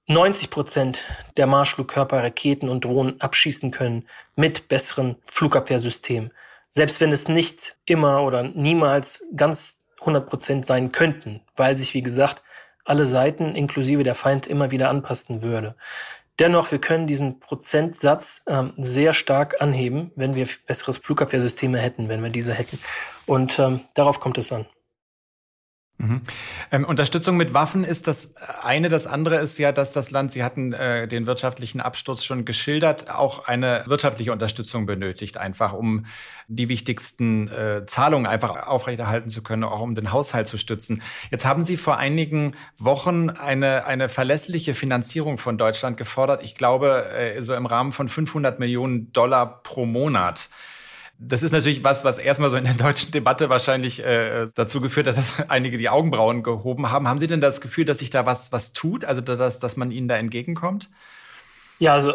90 0.07 0.51
Prozent 0.51 0.99
der 1.35 1.47
Marschflugkörper, 1.47 2.23
Raketen 2.23 2.69
und 2.69 2.85
Drohnen 2.85 3.19
abschießen 3.19 3.71
können 3.71 4.07
mit 4.35 4.67
besseren 4.67 5.15
Flugabwehrsystemen. 5.25 6.31
Selbst 6.69 7.01
wenn 7.01 7.11
es 7.11 7.27
nicht 7.27 7.75
immer 7.85 8.21
oder 8.21 8.43
niemals 8.43 9.25
ganz 9.35 9.81
100 10.01 10.29
Prozent 10.29 10.65
sein 10.67 10.91
könnten, 10.91 11.41
weil 11.55 11.75
sich, 11.75 11.95
wie 11.95 12.03
gesagt, 12.03 12.43
alle 12.83 13.07
Seiten 13.07 13.55
inklusive 13.55 14.03
der 14.03 14.13
Feind 14.13 14.45
immer 14.45 14.69
wieder 14.69 14.89
anpassen 14.89 15.41
würde. 15.41 15.75
Dennoch, 16.39 16.71
wir 16.71 16.79
können 16.79 17.07
diesen 17.07 17.39
Prozentsatz 17.39 18.41
ähm, 18.47 18.73
sehr 18.77 19.13
stark 19.13 19.61
anheben, 19.61 20.11
wenn 20.15 20.35
wir 20.35 20.47
besseres 20.67 20.97
Flugabwehrsysteme 20.97 21.79
hätten, 21.79 22.09
wenn 22.09 22.21
wir 22.21 22.29
diese 22.29 22.53
hätten. 22.53 22.79
Und 23.25 23.57
ähm, 23.57 23.81
darauf 23.93 24.19
kommt 24.19 24.37
es 24.37 24.51
an. 24.51 24.65
Mhm. 25.97 26.21
Ähm, 26.71 26.83
Unterstützung 26.83 27.37
mit 27.37 27.53
Waffen 27.53 27.85
ist 27.85 28.07
das 28.07 28.35
eine. 28.61 28.89
Das 28.89 29.07
andere 29.07 29.37
ist 29.37 29.57
ja, 29.57 29.71
dass 29.71 29.93
das 29.93 30.11
Land, 30.11 30.31
Sie 30.31 30.43
hatten 30.43 30.73
äh, 30.73 31.07
den 31.07 31.25
wirtschaftlichen 31.25 31.79
Absturz 31.79 32.25
schon 32.25 32.43
geschildert, 32.43 33.09
auch 33.09 33.47
eine 33.47 33.83
wirtschaftliche 33.85 34.33
Unterstützung 34.33 34.85
benötigt, 34.85 35.37
einfach 35.37 35.71
um 35.71 36.05
die 36.47 36.67
wichtigsten 36.67 37.47
äh, 37.47 37.85
Zahlungen 37.87 38.27
einfach 38.27 38.67
aufrechterhalten 38.67 39.29
zu 39.29 39.41
können, 39.41 39.63
auch 39.63 39.79
um 39.79 39.95
den 39.95 40.11
Haushalt 40.11 40.49
zu 40.49 40.57
stützen. 40.57 41.01
Jetzt 41.31 41.45
haben 41.45 41.63
Sie 41.63 41.77
vor 41.77 41.97
einigen 41.97 42.55
Wochen 42.77 43.29
eine, 43.29 43.85
eine 43.85 44.09
verlässliche 44.09 44.73
Finanzierung 44.73 45.37
von 45.37 45.57
Deutschland 45.57 45.95
gefordert. 45.95 46.43
Ich 46.43 46.55
glaube, 46.55 47.05
äh, 47.17 47.41
so 47.41 47.55
im 47.55 47.65
Rahmen 47.65 47.93
von 47.93 48.09
500 48.09 48.59
Millionen 48.59 49.13
Dollar 49.13 49.63
pro 49.63 49.85
Monat. 49.85 50.49
Das 51.17 51.43
ist 51.43 51.51
natürlich 51.51 51.83
was, 51.83 52.03
was 52.03 52.17
erstmal 52.17 52.49
so 52.49 52.57
in 52.57 52.65
der 52.65 52.73
deutschen 52.73 53.11
Debatte 53.11 53.49
wahrscheinlich 53.49 54.03
äh, 54.03 54.47
dazu 54.55 54.81
geführt 54.81 55.07
hat, 55.07 55.17
dass 55.17 55.35
einige 55.49 55.77
die 55.77 55.89
Augenbrauen 55.89 56.43
gehoben 56.43 56.91
haben. 56.91 57.07
Haben 57.07 57.19
Sie 57.19 57.27
denn 57.27 57.41
das 57.41 57.61
Gefühl, 57.61 57.85
dass 57.85 57.99
sich 57.99 58.09
da 58.09 58.25
was, 58.25 58.51
was 58.51 58.73
tut, 58.73 59.05
also 59.05 59.21
dass, 59.21 59.59
dass 59.59 59.77
man 59.77 59.91
Ihnen 59.91 60.07
da 60.07 60.17
entgegenkommt? 60.17 60.89
Ja, 61.79 61.93
also, 61.93 62.13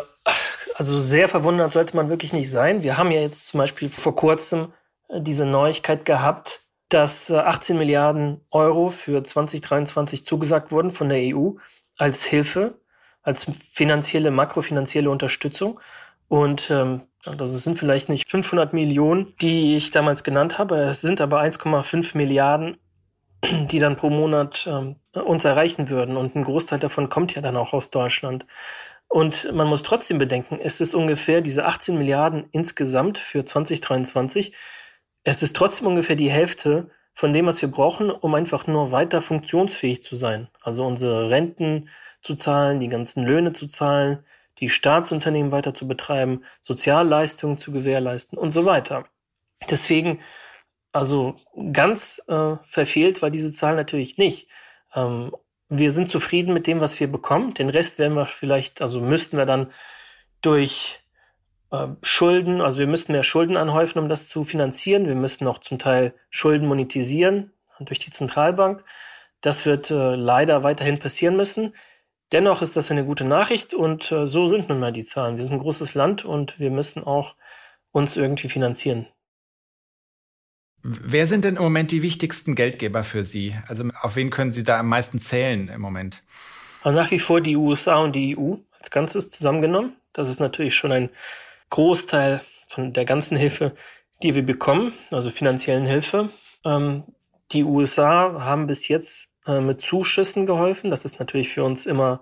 also 0.75 1.01
sehr 1.01 1.29
verwundert 1.29 1.73
sollte 1.73 1.97
man 1.97 2.09
wirklich 2.09 2.33
nicht 2.33 2.51
sein. 2.51 2.83
Wir 2.83 2.97
haben 2.99 3.11
ja 3.11 3.21
jetzt 3.21 3.49
zum 3.49 3.59
Beispiel 3.59 3.91
vor 3.91 4.15
kurzem 4.15 4.73
äh, 5.09 5.21
diese 5.21 5.47
Neuigkeit 5.47 6.05
gehabt, 6.05 6.63
dass 6.91 7.31
18 7.31 7.77
äh, 7.77 7.79
Milliarden 7.79 8.41
Euro 8.51 8.91
für 8.91 9.23
2023 9.23 10.27
zugesagt 10.27 10.73
wurden 10.73 10.91
von 10.91 11.09
der 11.09 11.35
EU 11.35 11.53
als 11.97 12.25
Hilfe, 12.25 12.75
als 13.23 13.47
finanzielle, 13.73 14.31
makrofinanzielle 14.31 15.11
Unterstützung. 15.11 15.81
Und 16.29 16.71
ähm, 16.71 17.03
also 17.25 17.45
es 17.57 17.65
sind 17.65 17.79
vielleicht 17.79 18.09
nicht 18.09 18.31
500 18.31 18.73
Millionen, 18.73 19.35
die 19.41 19.77
ich 19.77 19.91
damals 19.91 20.25
genannt 20.25 20.59
habe, 20.59 20.77
es 20.77 21.01
sind 21.01 21.21
aber 21.21 21.41
1,5 21.41 22.17
Milliarden, 22.17 22.79
die 23.71 23.79
dann 23.79 23.97
pro 23.97 24.11
Monat 24.11 24.67
ähm, 24.67 24.97
uns 25.13 25.45
erreichen 25.45 25.89
würden. 25.89 26.17
Und 26.17 26.35
ein 26.35 26.45
Großteil 26.45 26.79
davon 26.79 27.09
kommt 27.09 27.35
ja 27.35 27.43
dann 27.43 27.57
auch 27.57 27.73
aus 27.73 27.91
Deutschland. 27.91 28.47
Und 29.09 29.53
man 29.53 29.67
muss 29.67 29.83
trotzdem 29.83 30.19
bedenken, 30.19 30.61
es 30.63 30.81
ist 30.81 30.95
ungefähr 30.95 31.41
diese 31.41 31.67
18 31.67 31.99
Milliarden 31.99 32.45
insgesamt 32.53 33.19
für 33.19 33.45
2023. 33.45 34.55
Es 35.25 35.43
ist 35.43 35.57
trotzdem 35.57 35.89
ungefähr 35.89 36.17
die 36.17 36.31
Hälfte 36.31 36.91
von 37.15 37.33
dem, 37.33 37.47
was 37.47 37.61
wir 37.61 37.71
brauchen, 37.71 38.11
um 38.11 38.35
einfach 38.35 38.67
nur 38.67 38.93
weiter 38.93 39.21
funktionsfähig 39.21 40.03
zu 40.03 40.15
sein. 40.15 40.49
Also 40.63 40.87
unsere 40.87 41.29
Renten 41.29 41.89
zu 42.23 42.35
zahlen, 42.37 42.81
die 42.81 42.89
ganzen 42.89 43.25
Löhne 43.25 43.53
zu 43.53 43.67
zahlen, 43.67 44.25
die 44.59 44.69
Staatsunternehmen 44.69 45.53
weiter 45.53 45.75
zu 45.75 45.89
betreiben, 45.89 46.45
Sozialleistungen 46.61 47.59
zu 47.59 47.73
gewährleisten 47.73 48.39
und 48.39 48.51
so 48.51 48.65
weiter. 48.65 49.05
Deswegen, 49.69 50.21
also 50.93 51.37
ganz 51.73 52.21
äh, 52.29 52.57
verfehlt 52.67 53.23
war 53.23 53.31
diese 53.31 53.53
Zahl 53.53 53.77
natürlich 53.77 54.19
nicht. 54.19 54.49
Ähm, 54.95 55.33
wir 55.69 55.93
sind 55.93 56.09
zufrieden 56.09 56.53
mit 56.53 56.67
dem, 56.67 56.81
was 56.81 56.99
wir 56.99 57.11
bekommen. 57.11 57.55
Den 57.55 57.71
Rest 57.71 57.99
werden 57.99 58.17
wir 58.17 58.27
vielleicht, 58.27 58.83
also 58.83 59.01
müssten 59.01 59.37
wir 59.37 59.47
dann 59.47 59.73
durch 60.43 61.01
äh, 61.71 61.87
Schulden, 62.03 62.61
also 62.61 62.79
wir 62.79 62.87
müssten 62.87 63.13
mehr 63.13 63.23
Schulden 63.23 63.57
anhäufen, 63.57 64.01
um 64.01 64.09
das 64.09 64.29
zu 64.29 64.45
finanzieren. 64.45 65.07
Wir 65.07 65.15
müssten 65.15 65.47
auch 65.47 65.59
zum 65.59 65.79
Teil 65.79 66.15
Schulden 66.31 66.67
monetisieren 66.67 67.53
durch 67.79 68.01
die 68.01 68.11
Zentralbank. 68.11 68.85
Das 69.41 69.65
wird 69.65 69.91
äh, 69.91 70.15
leider 70.17 70.63
weiterhin 70.63 70.99
passieren 70.99 71.37
müssen. 71.37 71.75
Dennoch 72.33 72.63
ist 72.63 72.77
das 72.77 72.91
eine 72.91 73.05
gute 73.05 73.25
Nachricht 73.25 73.75
und 73.75 74.13
äh, 74.13 74.27
so 74.27 74.47
sind 74.47 74.69
nun 74.69 74.79
mal 74.79 74.93
die 74.93 75.05
Zahlen. 75.05 75.37
Wir 75.37 75.45
sind 75.45 75.55
ein 75.55 75.59
großes 75.59 75.95
Land 75.95 76.25
und 76.25 76.59
wir 76.61 76.71
müssen 76.71 77.03
auch 77.03 77.35
uns 77.91 78.17
irgendwie 78.17 78.49
finanzieren. 78.49 79.09
Wer 80.83 81.27
sind 81.27 81.45
denn 81.45 81.57
im 81.57 81.63
Moment 81.63 81.91
die 81.91 82.03
wichtigsten 82.03 82.55
Geldgeber 82.55 83.05
für 83.05 83.25
Sie? 83.25 83.55
Also 83.67 83.85
auf 84.01 84.17
wen 84.17 84.31
können 84.31 84.53
Sie 84.53 84.65
da 84.65 84.79
am 84.79 84.89
meisten 84.89 85.19
zählen 85.19 85.69
im 85.69 85.81
Moment? 85.81 86.23
Also 86.83 86.97
nach 86.97 87.11
wie 87.11 87.19
vor 87.19 87.41
die 87.41 87.57
USA 87.57 87.99
und 87.99 88.13
die 88.13 88.39
EU 88.39 88.55
als 88.79 88.91
Ganzes 88.91 89.31
zusammengenommen. 89.31 89.97
Das 90.13 90.29
ist 90.29 90.41
natürlich 90.41 90.75
schon 90.75 90.93
ein 90.93 91.11
Großteil 91.69 92.41
von 92.69 92.93
der 92.93 93.05
ganzen 93.05 93.37
Hilfe, 93.37 93.75
die 94.23 94.35
wir 94.35 94.45
bekommen, 94.45 94.93
also 95.11 95.31
finanziellen 95.31 95.85
Hilfe. 95.85 96.31
Ähm, 96.65 97.05
die 97.53 97.65
USA 97.65 98.43
haben 98.43 98.67
bis 98.67 98.89
jetzt 98.89 99.29
äh, 99.51 99.61
mit 99.61 99.81
Zuschüssen 99.83 100.47
geholfen. 100.47 100.91
Das 100.91 101.05
ist 101.05 101.19
natürlich 101.19 101.49
für 101.49 101.65
uns 101.65 101.87
immer 101.87 102.21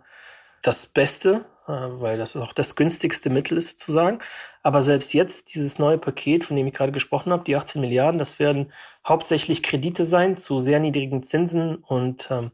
das 0.62 0.86
Beste, 0.86 1.44
äh, 1.66 1.72
weil 1.72 2.18
das 2.18 2.36
auch 2.36 2.52
das 2.52 2.76
günstigste 2.76 3.30
Mittel 3.30 3.58
ist 3.58 3.70
sozusagen. 3.70 4.20
Aber 4.62 4.82
selbst 4.82 5.12
jetzt, 5.14 5.54
dieses 5.54 5.78
neue 5.78 5.98
Paket, 5.98 6.44
von 6.44 6.56
dem 6.56 6.66
ich 6.66 6.74
gerade 6.74 6.92
gesprochen 6.92 7.32
habe, 7.32 7.44
die 7.44 7.56
18 7.56 7.80
Milliarden, 7.80 8.18
das 8.18 8.38
werden 8.38 8.72
hauptsächlich 9.06 9.62
Kredite 9.62 10.04
sein 10.04 10.36
zu 10.36 10.60
sehr 10.60 10.80
niedrigen 10.80 11.22
Zinsen 11.22 11.76
und 11.76 12.28
ähm, 12.30 12.50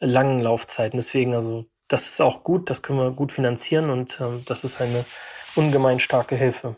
langen 0.00 0.40
Laufzeiten. 0.40 0.98
Deswegen, 0.98 1.34
also 1.34 1.66
das 1.88 2.06
ist 2.06 2.20
auch 2.20 2.44
gut, 2.44 2.70
das 2.70 2.82
können 2.82 2.98
wir 2.98 3.10
gut 3.12 3.32
finanzieren 3.32 3.90
und 3.90 4.20
ähm, 4.20 4.42
das 4.46 4.64
ist 4.64 4.80
eine 4.80 5.04
ungemein 5.56 6.00
starke 6.00 6.36
Hilfe. 6.36 6.76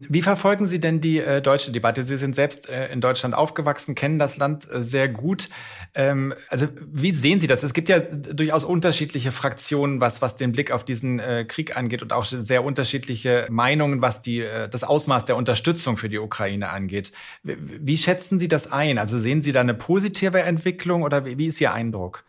Wie 0.00 0.22
verfolgen 0.22 0.68
Sie 0.68 0.78
denn 0.78 1.00
die 1.00 1.18
äh, 1.18 1.42
deutsche 1.42 1.72
Debatte? 1.72 2.04
Sie 2.04 2.16
sind 2.18 2.36
selbst 2.36 2.70
äh, 2.70 2.86
in 2.92 3.00
Deutschland 3.00 3.34
aufgewachsen, 3.34 3.96
kennen 3.96 4.20
das 4.20 4.36
Land 4.36 4.70
äh, 4.70 4.84
sehr 4.84 5.08
gut. 5.08 5.48
Ähm, 5.92 6.34
also 6.48 6.68
wie 6.86 7.12
sehen 7.12 7.40
Sie 7.40 7.48
das? 7.48 7.64
Es 7.64 7.74
gibt 7.74 7.88
ja 7.88 7.98
durchaus 7.98 8.62
unterschiedliche 8.62 9.32
Fraktionen, 9.32 10.00
was, 10.00 10.22
was 10.22 10.36
den 10.36 10.52
Blick 10.52 10.70
auf 10.70 10.84
diesen 10.84 11.18
äh, 11.18 11.44
Krieg 11.48 11.76
angeht 11.76 12.00
und 12.02 12.12
auch 12.12 12.24
sehr 12.24 12.62
unterschiedliche 12.62 13.48
Meinungen, 13.50 14.00
was 14.00 14.22
die, 14.22 14.42
äh, 14.42 14.68
das 14.68 14.84
Ausmaß 14.84 15.24
der 15.24 15.34
Unterstützung 15.34 15.96
für 15.96 16.08
die 16.08 16.18
Ukraine 16.18 16.68
angeht. 16.68 17.10
Wie, 17.42 17.56
wie 17.58 17.96
schätzen 17.96 18.38
Sie 18.38 18.46
das 18.46 18.70
ein? 18.70 18.98
Also 18.98 19.18
sehen 19.18 19.42
Sie 19.42 19.50
da 19.50 19.62
eine 19.62 19.74
positive 19.74 20.40
Entwicklung 20.42 21.02
oder 21.02 21.24
wie, 21.24 21.38
wie 21.38 21.48
ist 21.48 21.60
Ihr 21.60 21.72
Eindruck? 21.72 22.24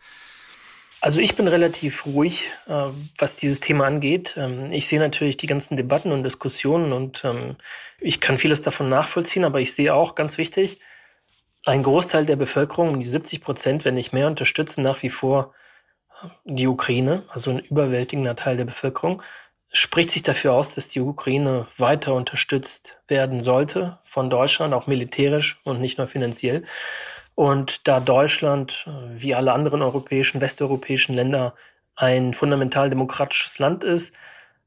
Also 1.00 1.20
ich 1.20 1.34
bin 1.34 1.48
relativ 1.48 2.04
ruhig, 2.04 2.50
äh, 2.66 2.88
was 3.16 3.36
dieses 3.36 3.60
Thema 3.60 3.86
angeht. 3.86 4.34
Ähm, 4.36 4.70
ich 4.72 4.86
sehe 4.86 4.98
natürlich 4.98 5.38
die 5.38 5.46
ganzen 5.46 5.76
Debatten 5.76 6.12
und 6.12 6.24
Diskussionen 6.24 6.92
und 6.92 7.24
ähm, 7.24 7.56
ich 8.00 8.20
kann 8.20 8.38
vieles 8.38 8.60
davon 8.62 8.88
nachvollziehen, 8.90 9.44
aber 9.44 9.60
ich 9.60 9.74
sehe 9.74 9.94
auch 9.94 10.14
ganz 10.14 10.36
wichtig, 10.36 10.78
ein 11.64 11.82
Großteil 11.82 12.26
der 12.26 12.36
Bevölkerung, 12.36 13.00
die 13.00 13.06
70 13.06 13.42
Prozent, 13.42 13.84
wenn 13.84 13.94
nicht 13.94 14.12
mehr, 14.12 14.26
unterstützen 14.26 14.82
nach 14.82 15.02
wie 15.02 15.10
vor 15.10 15.54
äh, 16.22 16.28
die 16.44 16.66
Ukraine, 16.66 17.24
also 17.28 17.50
ein 17.50 17.60
überwältigender 17.60 18.36
Teil 18.36 18.58
der 18.58 18.66
Bevölkerung, 18.66 19.22
spricht 19.72 20.10
sich 20.10 20.22
dafür 20.22 20.52
aus, 20.52 20.74
dass 20.74 20.88
die 20.88 21.00
Ukraine 21.00 21.66
weiter 21.78 22.14
unterstützt 22.14 22.98
werden 23.08 23.44
sollte 23.44 23.98
von 24.04 24.28
Deutschland, 24.28 24.74
auch 24.74 24.86
militärisch 24.86 25.60
und 25.64 25.80
nicht 25.80 25.96
nur 25.96 26.08
finanziell. 26.08 26.64
Und 27.34 27.86
da 27.88 28.00
Deutschland, 28.00 28.86
äh, 28.86 29.20
wie 29.22 29.34
alle 29.34 29.52
anderen 29.52 29.82
europäischen, 29.82 30.40
westeuropäischen 30.40 31.14
Länder, 31.14 31.54
ein 31.96 32.34
fundamental 32.34 32.88
demokratisches 32.88 33.58
Land 33.58 33.84
ist, 33.84 34.14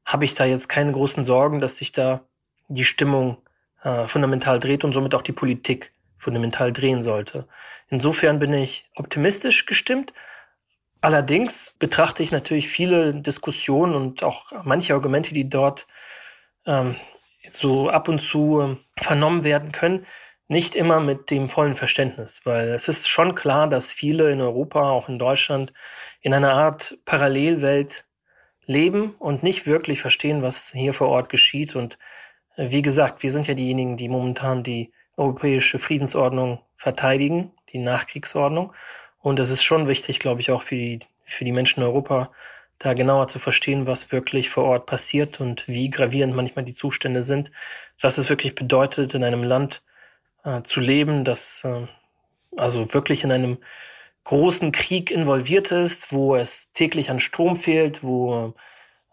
habe 0.04 0.24
ich 0.24 0.34
da 0.34 0.44
jetzt 0.44 0.68
keine 0.68 0.92
großen 0.92 1.24
Sorgen, 1.24 1.60
dass 1.60 1.78
sich 1.78 1.92
da 1.92 2.20
die 2.68 2.84
Stimmung 2.84 3.38
äh, 3.82 4.06
fundamental 4.06 4.60
dreht 4.60 4.84
und 4.84 4.92
somit 4.92 5.14
auch 5.14 5.22
die 5.22 5.32
Politik 5.32 5.92
fundamental 6.18 6.72
drehen 6.72 7.02
sollte. 7.02 7.46
Insofern 7.88 8.38
bin 8.38 8.52
ich 8.52 8.88
optimistisch 8.94 9.66
gestimmt. 9.66 10.12
Allerdings 11.00 11.74
betrachte 11.78 12.22
ich 12.22 12.32
natürlich 12.32 12.68
viele 12.68 13.12
Diskussionen 13.14 13.94
und 13.94 14.22
auch 14.22 14.46
manche 14.64 14.94
Argumente, 14.94 15.34
die 15.34 15.48
dort 15.48 15.86
ähm, 16.66 16.96
so 17.46 17.90
ab 17.90 18.08
und 18.08 18.20
zu 18.20 18.60
äh, 18.60 19.02
vernommen 19.02 19.44
werden 19.44 19.72
können, 19.72 20.06
nicht 20.48 20.74
immer 20.74 21.00
mit 21.00 21.30
dem 21.30 21.48
vollen 21.48 21.76
Verständnis, 21.76 22.42
weil 22.44 22.68
es 22.70 22.88
ist 22.88 23.08
schon 23.08 23.34
klar, 23.34 23.68
dass 23.68 23.90
viele 23.90 24.30
in 24.30 24.40
Europa, 24.40 24.90
auch 24.90 25.08
in 25.08 25.18
Deutschland, 25.18 25.72
in 26.20 26.34
einer 26.34 26.52
Art 26.52 26.98
Parallelwelt 27.04 28.04
leben 28.66 29.14
und 29.18 29.42
nicht 29.42 29.66
wirklich 29.66 30.00
verstehen, 30.00 30.42
was 30.42 30.70
hier 30.72 30.92
vor 30.92 31.08
Ort 31.08 31.28
geschieht. 31.28 31.76
Und 31.76 31.98
äh, 32.56 32.70
wie 32.70 32.82
gesagt, 32.82 33.22
wir 33.22 33.30
sind 33.30 33.46
ja 33.46 33.54
diejenigen, 33.54 33.96
die 33.96 34.08
momentan 34.08 34.62
die 34.62 34.92
europäische 35.16 35.78
Friedensordnung 35.78 36.60
verteidigen, 36.76 37.52
die 37.72 37.78
Nachkriegsordnung. 37.78 38.72
Und 39.20 39.38
es 39.40 39.50
ist 39.50 39.62
schon 39.62 39.88
wichtig, 39.88 40.20
glaube 40.20 40.40
ich, 40.40 40.50
auch 40.50 40.62
für 40.62 40.74
die, 40.74 41.00
für 41.24 41.44
die 41.44 41.52
Menschen 41.52 41.80
in 41.80 41.86
Europa, 41.86 42.30
da 42.78 42.92
genauer 42.92 43.28
zu 43.28 43.38
verstehen, 43.38 43.86
was 43.86 44.12
wirklich 44.12 44.50
vor 44.50 44.64
Ort 44.64 44.86
passiert 44.86 45.40
und 45.40 45.66
wie 45.68 45.90
gravierend 45.90 46.34
manchmal 46.34 46.64
die 46.64 46.74
Zustände 46.74 47.22
sind, 47.22 47.50
was 48.00 48.18
es 48.18 48.28
wirklich 48.28 48.54
bedeutet, 48.54 49.14
in 49.14 49.24
einem 49.24 49.44
Land 49.44 49.82
äh, 50.44 50.62
zu 50.62 50.80
leben, 50.80 51.24
das 51.24 51.62
äh, 51.64 51.86
also 52.56 52.92
wirklich 52.94 53.24
in 53.24 53.32
einem 53.32 53.58
großen 54.24 54.72
Krieg 54.72 55.10
involviert 55.10 55.70
ist, 55.70 56.12
wo 56.12 56.36
es 56.36 56.72
täglich 56.72 57.10
an 57.10 57.20
Strom 57.20 57.56
fehlt, 57.56 58.02
wo 58.02 58.54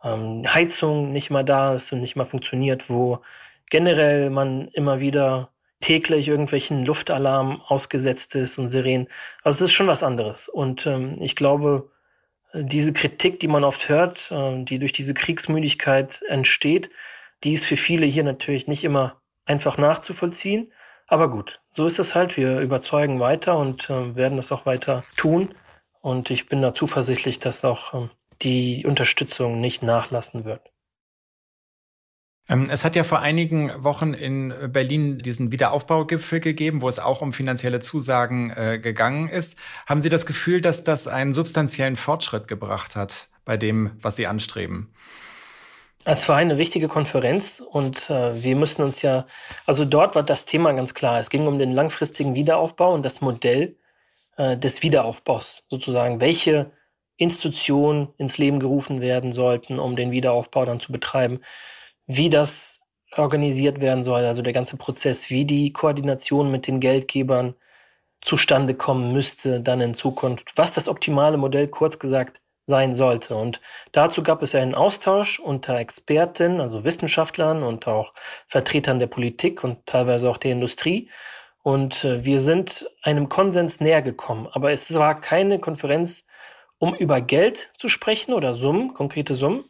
ähm, 0.04 0.44
Heizung 0.48 1.12
nicht 1.12 1.30
mal 1.30 1.44
da 1.44 1.76
ist 1.76 1.92
und 1.92 2.02
nicht 2.02 2.16
mal 2.16 2.26
funktioniert, 2.26 2.90
wo 2.90 3.22
generell 3.70 4.30
man 4.30 4.68
immer 4.70 5.00
wieder 5.00 5.50
täglich 5.82 6.28
irgendwelchen 6.28 6.86
Luftalarm 6.86 7.62
ausgesetzt 7.62 8.36
ist 8.36 8.58
und 8.58 8.70
Sirenen. 8.70 9.08
Also 9.44 9.64
es 9.64 9.72
ist 9.72 9.74
schon 9.76 9.88
was 9.88 10.04
anderes. 10.04 10.48
Und 10.48 10.86
ähm, 10.86 11.18
ich 11.22 11.36
glaube, 11.36 11.90
diese 12.54 12.94
Kritik, 12.94 13.40
die 13.40 13.48
man 13.48 13.64
oft 13.64 13.90
hört, 13.90 14.32
äh, 14.32 14.64
die 14.64 14.80
durch 14.80 14.94
diese 14.94 15.14
Kriegsmüdigkeit 15.14 16.22
entsteht, 16.30 16.90
die 17.44 17.54
ist 17.54 17.66
für 17.66 17.78
viele 17.78 18.06
hier 18.06 18.24
natürlich 18.24 18.68
nicht 18.68 18.84
immer 18.84 19.22
einfach 19.46 19.78
nachzuvollziehen. 19.78 20.72
Aber 21.12 21.30
gut, 21.30 21.60
so 21.74 21.86
ist 21.88 22.00
es 22.00 22.16
halt. 22.16 22.38
Wir 22.38 22.62
überzeugen 22.62 23.20
weiter 23.20 23.58
und 23.58 23.90
äh, 23.90 24.16
werden 24.16 24.38
das 24.38 24.50
auch 24.54 24.66
weiter 24.66 25.02
tun. 25.18 25.54
Und 26.00 26.30
ich 26.30 26.48
bin 26.48 26.62
da 26.62 26.74
zuversichtlich, 26.74 27.38
dass 27.38 27.66
auch 27.66 27.94
äh, 27.94 28.08
die 28.42 28.86
Unterstützung 28.86 29.60
nicht 29.60 29.84
nachlassen 29.84 30.46
wird. 30.46 30.72
Ähm, 32.48 32.70
es 32.72 32.86
hat 32.86 32.96
ja 32.96 33.04
vor 33.04 33.20
einigen 33.20 33.84
Wochen 33.84 34.14
in 34.14 34.54
Berlin 34.72 35.18
diesen 35.18 35.52
Wiederaufbaugipfel 35.52 36.40
gegeben, 36.40 36.82
wo 36.82 36.88
es 36.88 36.98
auch 36.98 37.22
um 37.22 37.34
finanzielle 37.34 37.82
Zusagen 37.82 38.52
äh, 38.52 38.80
gegangen 38.82 39.28
ist. 39.28 39.58
Haben 39.86 40.00
Sie 40.00 40.10
das 40.10 40.26
Gefühl, 40.26 40.62
dass 40.62 40.86
das 40.86 41.10
einen 41.10 41.34
substanziellen 41.34 41.98
Fortschritt 41.98 42.48
gebracht 42.48 42.96
hat 42.96 43.28
bei 43.44 43.58
dem, 43.58 43.92
was 44.02 44.16
Sie 44.16 44.28
anstreben? 44.28 44.94
Es 46.04 46.28
war 46.28 46.38
eine 46.38 46.58
wichtige 46.58 46.88
Konferenz 46.88 47.60
und 47.60 48.10
äh, 48.10 48.44
wir 48.44 48.56
müssen 48.56 48.82
uns 48.82 49.02
ja, 49.02 49.26
also 49.66 49.86
dort 49.86 50.16
war 50.16 50.24
das 50.24 50.46
Thema 50.46 50.72
ganz 50.74 50.94
klar. 50.94 51.20
Es 51.20 51.30
ging 51.30 51.48
um 51.48 51.60
den 51.60 51.74
langfristigen 51.74 52.34
Wiederaufbau 52.34 52.94
und 52.94 53.04
das 53.04 53.22
Modell 53.22 53.76
äh, 54.38 54.58
des 54.58 54.82
Wiederaufbaus 54.82 55.64
sozusagen. 55.70 56.20
Welche 56.20 56.72
Institutionen 57.18 58.10
ins 58.18 58.40
Leben 58.40 58.60
gerufen 58.60 59.00
werden 59.00 59.32
sollten, 59.32 59.78
um 59.78 59.96
den 59.96 60.12
Wiederaufbau 60.12 60.66
dann 60.66 60.80
zu 60.80 60.92
betreiben 60.92 61.42
wie 62.08 62.30
das 62.30 62.80
organisiert 63.16 63.80
werden 63.82 64.04
soll, 64.04 64.26
also 64.26 64.42
der 64.42 64.54
ganze 64.54 64.78
Prozess, 64.78 65.30
wie 65.30 65.46
die 65.46 65.74
Koordination 65.74 66.52
mit 66.52 66.68
den 66.68 66.80
Geldgebern 66.80 67.56
zustande 68.22 68.76
kommen 68.76 69.14
müsste 69.14 69.62
dann 69.62 69.82
in 69.82 69.94
Zukunft, 69.94 70.54
was 70.56 70.74
das 70.74 70.88
optimale 70.88 71.38
Modell 71.38 71.68
kurz 71.68 72.00
gesagt 72.00 72.42
sein 72.72 72.96
sollte. 72.96 73.36
Und 73.36 73.62
dazu 73.92 74.24
gab 74.24 74.42
es 74.42 74.56
einen 74.56 74.74
Austausch 74.74 75.40
unter 75.40 75.78
Experten, 75.78 76.60
also 76.60 76.84
Wissenschaftlern 76.84 77.62
und 77.62 77.88
auch 77.88 78.14
Vertretern 78.48 78.98
der 78.98 79.08
Politik 79.08 79.64
und 79.64 79.86
teilweise 79.86 80.30
auch 80.30 80.38
der 80.38 80.54
Industrie. 80.54 81.10
Und 81.62 82.04
äh, 82.04 82.26
wir 82.26 82.40
sind 82.40 82.90
einem 83.04 83.30
Konsens 83.30 83.80
näher 83.80 84.02
gekommen. 84.02 84.48
Aber 84.52 84.72
es 84.72 84.92
war 84.96 85.22
keine 85.22 85.60
Konferenz, 85.60 86.26
um 86.80 86.96
über 86.96 87.22
Geld 87.22 87.70
zu 87.78 87.90
sprechen 87.90 88.34
oder 88.34 88.54
Summen, 88.54 88.96
konkrete 88.96 89.36
Summen, 89.36 89.66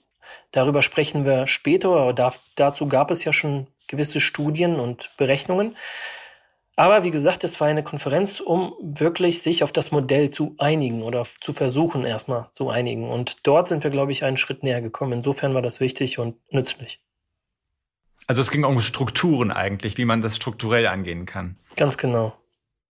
Darüber 0.51 0.81
sprechen 0.81 1.25
wir 1.25 1.47
später, 1.47 1.89
aber 1.89 2.13
da, 2.13 2.33
dazu 2.55 2.87
gab 2.87 3.11
es 3.11 3.23
ja 3.23 3.33
schon 3.33 3.67
gewisse 3.87 4.19
Studien 4.19 4.79
und 4.79 5.11
Berechnungen. 5.17 5.75
Aber 6.81 7.03
wie 7.03 7.11
gesagt, 7.11 7.43
es 7.43 7.61
war 7.61 7.67
eine 7.67 7.83
Konferenz, 7.83 8.39
um 8.39 8.73
wirklich 8.81 9.43
sich 9.43 9.63
auf 9.63 9.71
das 9.71 9.91
Modell 9.91 10.31
zu 10.31 10.55
einigen 10.57 11.03
oder 11.03 11.27
zu 11.39 11.53
versuchen, 11.53 12.05
erstmal 12.05 12.49
zu 12.53 12.71
einigen. 12.71 13.07
Und 13.07 13.45
dort 13.45 13.67
sind 13.67 13.83
wir, 13.83 13.91
glaube 13.91 14.11
ich, 14.11 14.23
einen 14.23 14.35
Schritt 14.35 14.63
näher 14.63 14.81
gekommen. 14.81 15.13
Insofern 15.13 15.53
war 15.53 15.61
das 15.61 15.79
wichtig 15.79 16.17
und 16.17 16.37
nützlich. 16.51 16.99
Also 18.25 18.41
es 18.41 18.49
ging 18.49 18.63
um 18.63 18.81
Strukturen 18.81 19.51
eigentlich, 19.51 19.99
wie 19.99 20.05
man 20.05 20.23
das 20.23 20.35
strukturell 20.37 20.87
angehen 20.87 21.27
kann. 21.27 21.55
Ganz 21.75 21.99
genau. 21.99 22.33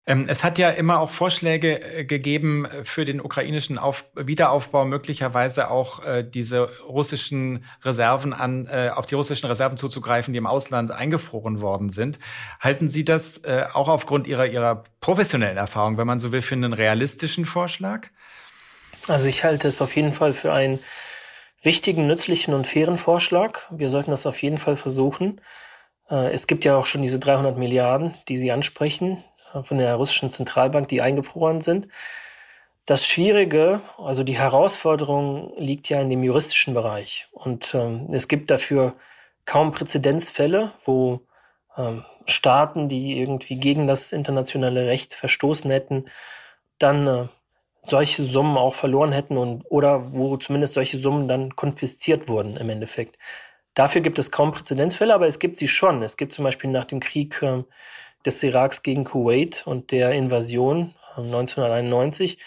Ähm, 0.07 0.25
es 0.29 0.45
hat 0.45 0.57
ja 0.57 0.69
immer 0.69 0.99
auch 0.99 1.09
Vorschläge 1.09 1.81
äh, 1.81 2.05
gegeben 2.05 2.65
für 2.83 3.03
den 3.03 3.19
ukrainischen 3.19 3.77
Auf 3.77 4.05
Wiederaufbau, 4.15 4.85
möglicherweise 4.85 5.69
auch 5.69 6.03
äh, 6.05 6.23
diese 6.23 6.69
russischen 6.87 7.65
Reserven 7.83 8.33
an, 8.33 8.67
äh, 8.67 8.89
auf 8.95 9.05
die 9.05 9.15
russischen 9.15 9.47
Reserven 9.47 9.77
zuzugreifen, 9.77 10.33
die 10.33 10.37
im 10.37 10.47
Ausland 10.47 10.91
eingefroren 10.91 11.59
worden 11.59 11.89
sind. 11.89 12.19
Halten 12.61 12.87
Sie 12.87 13.03
das 13.03 13.39
äh, 13.39 13.65
auch 13.73 13.89
aufgrund 13.89 14.27
Ihrer, 14.27 14.47
Ihrer 14.47 14.85
professionellen 15.01 15.57
Erfahrung, 15.57 15.97
wenn 15.97 16.07
man 16.07 16.21
so 16.21 16.31
will, 16.31 16.41
für 16.41 16.55
einen 16.55 16.71
realistischen 16.71 17.45
Vorschlag? 17.45 18.07
Also 19.09 19.27
ich 19.27 19.43
halte 19.43 19.67
es 19.67 19.81
auf 19.81 19.93
jeden 19.95 20.13
Fall 20.13 20.31
für 20.31 20.53
einen 20.53 20.79
wichtigen, 21.61 22.07
nützlichen 22.07 22.53
und 22.53 22.65
fairen 22.65 22.97
Vorschlag. 22.97 23.59
Wir 23.71 23.89
sollten 23.89 24.11
das 24.11 24.25
auf 24.25 24.41
jeden 24.41 24.57
Fall 24.57 24.77
versuchen. 24.77 25.41
Äh, 26.09 26.31
es 26.31 26.47
gibt 26.47 26.63
ja 26.63 26.77
auch 26.77 26.85
schon 26.85 27.01
diese 27.01 27.19
300 27.19 27.57
Milliarden, 27.57 28.13
die 28.29 28.37
Sie 28.37 28.53
ansprechen 28.53 29.21
von 29.63 29.77
der 29.77 29.95
russischen 29.95 30.31
Zentralbank, 30.31 30.87
die 30.87 31.01
eingefroren 31.01 31.61
sind. 31.61 31.87
Das 32.85 33.05
Schwierige, 33.05 33.81
also 33.97 34.23
die 34.23 34.37
Herausforderung 34.37 35.53
liegt 35.57 35.89
ja 35.89 35.99
in 35.99 36.09
dem 36.09 36.23
juristischen 36.23 36.73
Bereich. 36.73 37.27
Und 37.31 37.73
ähm, 37.75 38.07
es 38.13 38.27
gibt 38.27 38.49
dafür 38.49 38.95
kaum 39.45 39.71
Präzedenzfälle, 39.73 40.71
wo 40.85 41.21
ähm, 41.77 42.05
Staaten, 42.25 42.89
die 42.89 43.19
irgendwie 43.19 43.57
gegen 43.57 43.87
das 43.87 44.11
internationale 44.11 44.87
Recht 44.87 45.13
verstoßen 45.13 45.69
hätten, 45.69 46.05
dann 46.79 47.07
äh, 47.07 47.27
solche 47.81 48.23
Summen 48.23 48.57
auch 48.57 48.73
verloren 48.75 49.11
hätten 49.11 49.37
und 49.37 49.65
oder 49.69 50.13
wo 50.13 50.37
zumindest 50.37 50.73
solche 50.73 50.97
Summen 50.97 51.27
dann 51.27 51.55
konfisziert 51.55 52.27
wurden 52.27 52.57
im 52.57 52.69
Endeffekt. 52.69 53.17
Dafür 53.73 54.01
gibt 54.01 54.19
es 54.19 54.31
kaum 54.31 54.51
Präzedenzfälle, 54.51 55.13
aber 55.13 55.27
es 55.27 55.39
gibt 55.39 55.57
sie 55.57 55.67
schon. 55.67 56.01
Es 56.03 56.17
gibt 56.17 56.33
zum 56.33 56.43
Beispiel 56.43 56.69
nach 56.69 56.85
dem 56.85 56.99
Krieg 56.99 57.41
äh, 57.41 57.63
des 58.27 58.43
Iraks 58.43 58.83
gegen 58.83 59.05
Kuwait 59.05 59.65
und 59.65 59.91
der 59.91 60.11
Invasion 60.11 60.93
1991. 61.15 62.37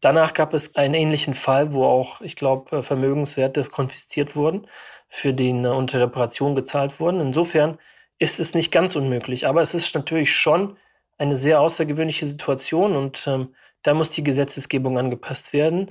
Danach 0.00 0.32
gab 0.32 0.54
es 0.54 0.76
einen 0.76 0.94
ähnlichen 0.94 1.34
Fall, 1.34 1.72
wo 1.72 1.84
auch, 1.84 2.20
ich 2.20 2.36
glaube, 2.36 2.82
Vermögenswerte 2.82 3.64
konfisziert 3.64 4.36
wurden, 4.36 4.66
für 5.08 5.32
den 5.32 5.64
äh, 5.64 5.68
unter 5.68 6.00
Reparation 6.00 6.54
gezahlt 6.54 7.00
wurden. 7.00 7.20
Insofern 7.20 7.78
ist 8.18 8.40
es 8.40 8.54
nicht 8.54 8.70
ganz 8.70 8.96
unmöglich, 8.96 9.46
aber 9.46 9.60
es 9.60 9.74
ist 9.74 9.94
natürlich 9.94 10.34
schon 10.34 10.76
eine 11.18 11.36
sehr 11.36 11.60
außergewöhnliche 11.60 12.26
Situation 12.26 12.96
und 12.96 13.26
ähm, 13.26 13.54
da 13.82 13.94
muss 13.94 14.10
die 14.10 14.24
Gesetzesgebung 14.24 14.98
angepasst 14.98 15.52
werden. 15.52 15.90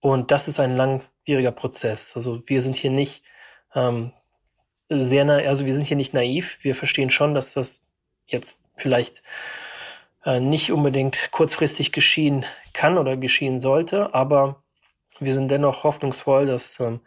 Und 0.00 0.30
das 0.30 0.48
ist 0.48 0.58
ein 0.58 0.76
langwieriger 0.76 1.52
Prozess. 1.52 2.14
Also 2.16 2.42
wir 2.46 2.60
sind 2.60 2.74
hier 2.76 2.90
nicht 2.90 3.22
ähm, 3.74 4.12
sehr, 4.88 5.26
also 5.28 5.64
wir 5.64 5.74
sind 5.74 5.84
hier 5.86 5.96
nicht 5.96 6.14
naiv. 6.14 6.58
Wir 6.62 6.74
verstehen 6.74 7.10
schon, 7.10 7.34
dass 7.34 7.54
das 7.54 7.84
jetzt 8.26 8.61
vielleicht 8.76 9.22
äh, 10.24 10.40
nicht 10.40 10.72
unbedingt 10.72 11.30
kurzfristig 11.32 11.92
geschehen 11.92 12.44
kann 12.72 12.98
oder 12.98 13.16
geschehen 13.16 13.60
sollte, 13.60 14.14
aber 14.14 14.62
wir 15.18 15.32
sind 15.32 15.50
dennoch 15.50 15.84
hoffnungsvoll, 15.84 16.46
dass 16.46 16.80
ähm, 16.80 17.00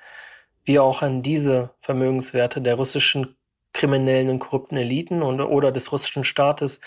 wir 0.64 0.84
auch 0.84 1.02
an 1.02 1.22
diese 1.22 1.72
Vermögenswerte 1.82 2.62
der 2.62 2.76
russischen 2.76 3.36
kriminellen 3.74 4.30
und 4.30 4.40
korrupten 4.40 4.78
Eliten 4.78 5.22
und, 5.22 5.42
oder 5.42 5.72
des 5.72 5.92
russischen 5.92 6.24
Staates 6.24 6.80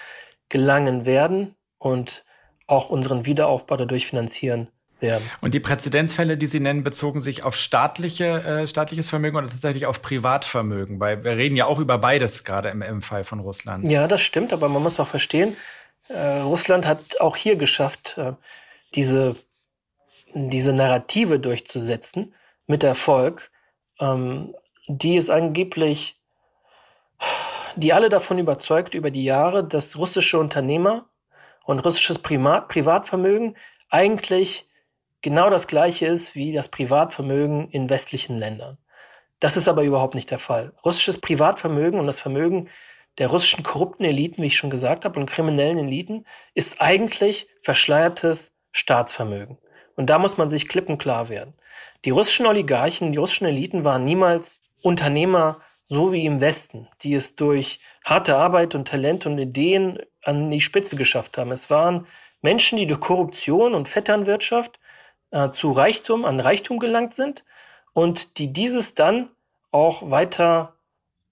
gelangen 0.48 1.04
werden 1.06 1.54
und 1.78 2.24
auch 2.66 2.90
unseren 2.90 3.26
Wiederaufbau 3.26 3.76
dadurch 3.76 4.06
finanzieren 4.06 4.68
werden. 5.00 5.28
Und 5.40 5.54
die 5.54 5.60
Präzedenzfälle, 5.60 6.36
die 6.36 6.46
Sie 6.46 6.60
nennen, 6.60 6.84
bezogen 6.84 7.20
sich 7.20 7.42
auf 7.42 7.56
staatliche, 7.56 8.42
äh, 8.44 8.66
staatliches 8.66 9.08
Vermögen 9.08 9.36
oder 9.36 9.48
tatsächlich 9.48 9.86
auf 9.86 10.02
Privatvermögen? 10.02 11.00
Weil 11.00 11.24
wir 11.24 11.36
reden 11.36 11.56
ja 11.56 11.66
auch 11.66 11.78
über 11.78 11.98
beides 11.98 12.44
gerade 12.44 12.68
im, 12.70 12.82
im 12.82 13.02
Fall 13.02 13.24
von 13.24 13.40
Russland. 13.40 13.88
Ja, 13.88 14.08
das 14.08 14.22
stimmt, 14.22 14.52
aber 14.52 14.68
man 14.68 14.82
muss 14.82 14.98
auch 15.00 15.08
verstehen, 15.08 15.56
äh, 16.08 16.38
Russland 16.40 16.86
hat 16.86 17.20
auch 17.20 17.36
hier 17.36 17.56
geschafft, 17.56 18.16
äh, 18.18 18.32
diese, 18.94 19.36
diese 20.34 20.72
Narrative 20.72 21.38
durchzusetzen 21.38 22.34
mit 22.66 22.82
Erfolg, 22.82 23.50
ähm, 24.00 24.54
die 24.86 25.16
es 25.16 25.30
angeblich, 25.30 26.18
die 27.76 27.92
alle 27.92 28.08
davon 28.08 28.38
überzeugt 28.38 28.94
über 28.94 29.10
die 29.10 29.24
Jahre, 29.24 29.64
dass 29.64 29.96
russische 29.98 30.38
Unternehmer 30.38 31.06
und 31.64 31.80
russisches 31.80 32.18
Primat, 32.18 32.68
Privatvermögen 32.68 33.56
eigentlich 33.90 34.67
genau 35.22 35.50
das 35.50 35.66
gleiche 35.66 36.06
ist 36.06 36.34
wie 36.34 36.52
das 36.52 36.68
Privatvermögen 36.68 37.70
in 37.70 37.90
westlichen 37.90 38.38
Ländern. 38.38 38.78
Das 39.40 39.56
ist 39.56 39.68
aber 39.68 39.82
überhaupt 39.82 40.14
nicht 40.14 40.30
der 40.30 40.38
Fall. 40.38 40.72
Russisches 40.84 41.20
Privatvermögen 41.20 42.00
und 42.00 42.06
das 42.06 42.20
Vermögen 42.20 42.68
der 43.18 43.28
russischen 43.28 43.64
korrupten 43.64 44.04
Eliten, 44.04 44.42
wie 44.42 44.46
ich 44.46 44.56
schon 44.56 44.70
gesagt 44.70 45.04
habe, 45.04 45.18
und 45.18 45.26
kriminellen 45.26 45.78
Eliten 45.78 46.24
ist 46.54 46.80
eigentlich 46.80 47.48
verschleiertes 47.62 48.52
Staatsvermögen. 48.72 49.58
Und 49.96 50.08
da 50.10 50.18
muss 50.18 50.38
man 50.38 50.48
sich 50.48 50.68
klippenklar 50.68 51.28
werden. 51.28 51.54
Die 52.04 52.10
russischen 52.10 52.46
Oligarchen, 52.46 53.12
die 53.12 53.18
russischen 53.18 53.46
Eliten 53.46 53.84
waren 53.84 54.04
niemals 54.04 54.60
Unternehmer 54.82 55.60
so 55.82 56.12
wie 56.12 56.26
im 56.26 56.40
Westen, 56.40 56.86
die 57.02 57.14
es 57.14 57.34
durch 57.34 57.80
harte 58.04 58.36
Arbeit 58.36 58.74
und 58.74 58.86
Talent 58.86 59.26
und 59.26 59.38
Ideen 59.38 59.98
an 60.22 60.50
die 60.50 60.60
Spitze 60.60 60.96
geschafft 60.96 61.38
haben. 61.38 61.50
Es 61.50 61.70
waren 61.70 62.06
Menschen, 62.42 62.78
die 62.78 62.86
durch 62.86 63.00
Korruption 63.00 63.74
und 63.74 63.88
Vetternwirtschaft 63.88 64.78
äh, 65.30 65.50
zu 65.50 65.70
Reichtum, 65.70 66.24
an 66.24 66.40
Reichtum 66.40 66.78
gelangt 66.78 67.14
sind 67.14 67.44
und 67.92 68.38
die 68.38 68.52
dieses 68.52 68.94
dann 68.94 69.28
auch 69.70 70.10
weiter, 70.10 70.74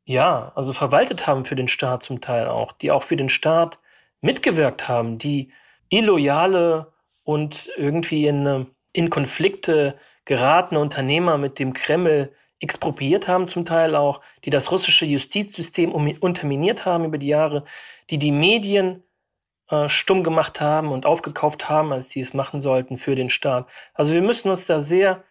ja, 0.05 0.53
also 0.55 0.73
verwaltet 0.73 1.27
haben 1.27 1.45
für 1.45 1.57
den 1.57 1.69
Staat 1.69 2.03
zum 2.03 2.21
Teil 2.21 2.49
auch, 2.49 2.73
die 2.73 2.91
auch 2.91 3.03
für 3.03 3.17
den 3.17 3.29
Staat 3.29 3.79
mitgewirkt 4.21 4.89
haben, 4.89 5.19
die 5.19 5.53
illoyale 5.89 6.93
und 7.25 7.71
irgendwie 7.77 8.27
in, 8.27 8.67
in 8.93 9.11
Konflikte 9.11 9.97
geratene 10.25 10.81
Unternehmer 10.81 11.39
mit 11.39 11.59
dem 11.59 11.73
Kreml 11.73 12.33
expropriiert 12.61 13.29
haben 13.29 13.49
zum 13.49 13.65
Teil 13.65 13.95
auch, 13.95 14.21
die 14.45 14.51
das 14.51 14.71
russische 14.71 15.07
Justizsystem 15.07 15.93
unterminiert 15.93 16.85
haben 16.85 17.05
über 17.05 17.19
die 17.19 17.29
Jahre, 17.29 17.65
die 18.11 18.19
die 18.19 18.33
Medien 18.33 19.03
stumm 19.89 20.23
gemacht 20.23 20.61
haben 20.61 20.93
und 20.93 21.07
aufgekauft 21.07 21.69
haben, 21.69 21.93
als 21.93 22.11
sie 22.11 22.21
es 22.21 22.35
machen 22.35 22.61
sollten 22.61 22.97
für 22.97 23.17
den 23.17 23.31
Staat. 23.31 23.69
Also 23.95 24.15
wir 24.15 24.23
müssen 24.23 24.49
uns 24.49 24.67
da 24.67 24.79
sehr 24.79 25.25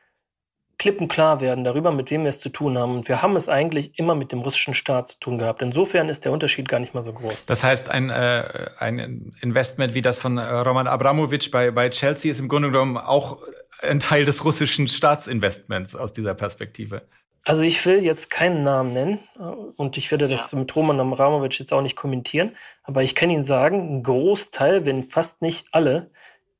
klippenklar 0.78 1.40
werden 1.40 1.64
darüber, 1.64 1.92
mit 1.92 2.12
wem 2.12 2.24
wir 2.24 2.30
es 2.30 2.40
zu 2.40 2.50
tun 2.50 2.78
haben. 2.78 2.96
Und 2.96 3.08
wir 3.08 3.22
haben 3.22 3.36
es 3.36 3.48
eigentlich 3.48 3.98
immer 3.98 4.16
mit 4.16 4.32
dem 4.32 4.42
russischen 4.42 4.74
Staat 4.74 5.10
zu 5.10 5.20
tun 5.20 5.38
gehabt. 5.38 5.62
Insofern 5.62 6.10
ist 6.10 6.26
der 6.26 6.32
Unterschied 6.32 6.68
gar 6.68 6.80
nicht 6.80 6.94
mal 6.94 7.04
so 7.04 7.14
groß. 7.14 7.46
Das 7.46 7.64
heißt, 7.64 7.90
ein, 7.90 8.10
äh, 8.10 8.70
ein 8.78 9.34
Investment 9.42 9.94
wie 9.94 10.02
das 10.02 10.20
von 10.20 10.38
äh, 10.38 10.42
Roman 10.42 10.88
Abramovic 10.88 11.50
bei, 11.52 11.72
bei 11.72 11.90
Chelsea 11.90 12.32
ist 12.32 12.40
im 12.40 12.50
Grunde 12.50 12.72
genommen 12.72 12.98
auch 12.98 13.42
ein 13.82 14.00
Teil 14.00 14.26
des 14.26 14.44
russischen 14.44 14.88
Staatsinvestments 14.88 15.96
aus 15.96 16.14
dieser 16.14 16.34
Perspektive. 16.34 17.04
Also 17.48 17.62
ich 17.62 17.86
will 17.86 18.04
jetzt 18.04 18.32
keinen 18.32 18.64
Namen 18.64 18.94
nennen 18.94 19.20
äh, 19.38 19.44
und 19.44 19.98
ich 19.98 20.12
werde 20.12 20.28
das 20.28 20.52
ja. 20.52 20.58
mit 20.58 20.76
Roman 20.76 21.00
Abramovic 21.00 21.60
jetzt 21.60 21.72
auch 21.72 21.84
nicht 21.84 21.96
kommentieren, 21.96 22.58
aber 22.84 23.04
ich 23.04 23.16
kann 23.16 23.30
Ihnen 23.30 23.44
sagen, 23.44 23.98
ein 23.98 24.04
Großteil, 24.04 24.86
wenn 24.86 25.10
fast 25.10 25.42
nicht 25.42 25.68
alle 25.72 26.10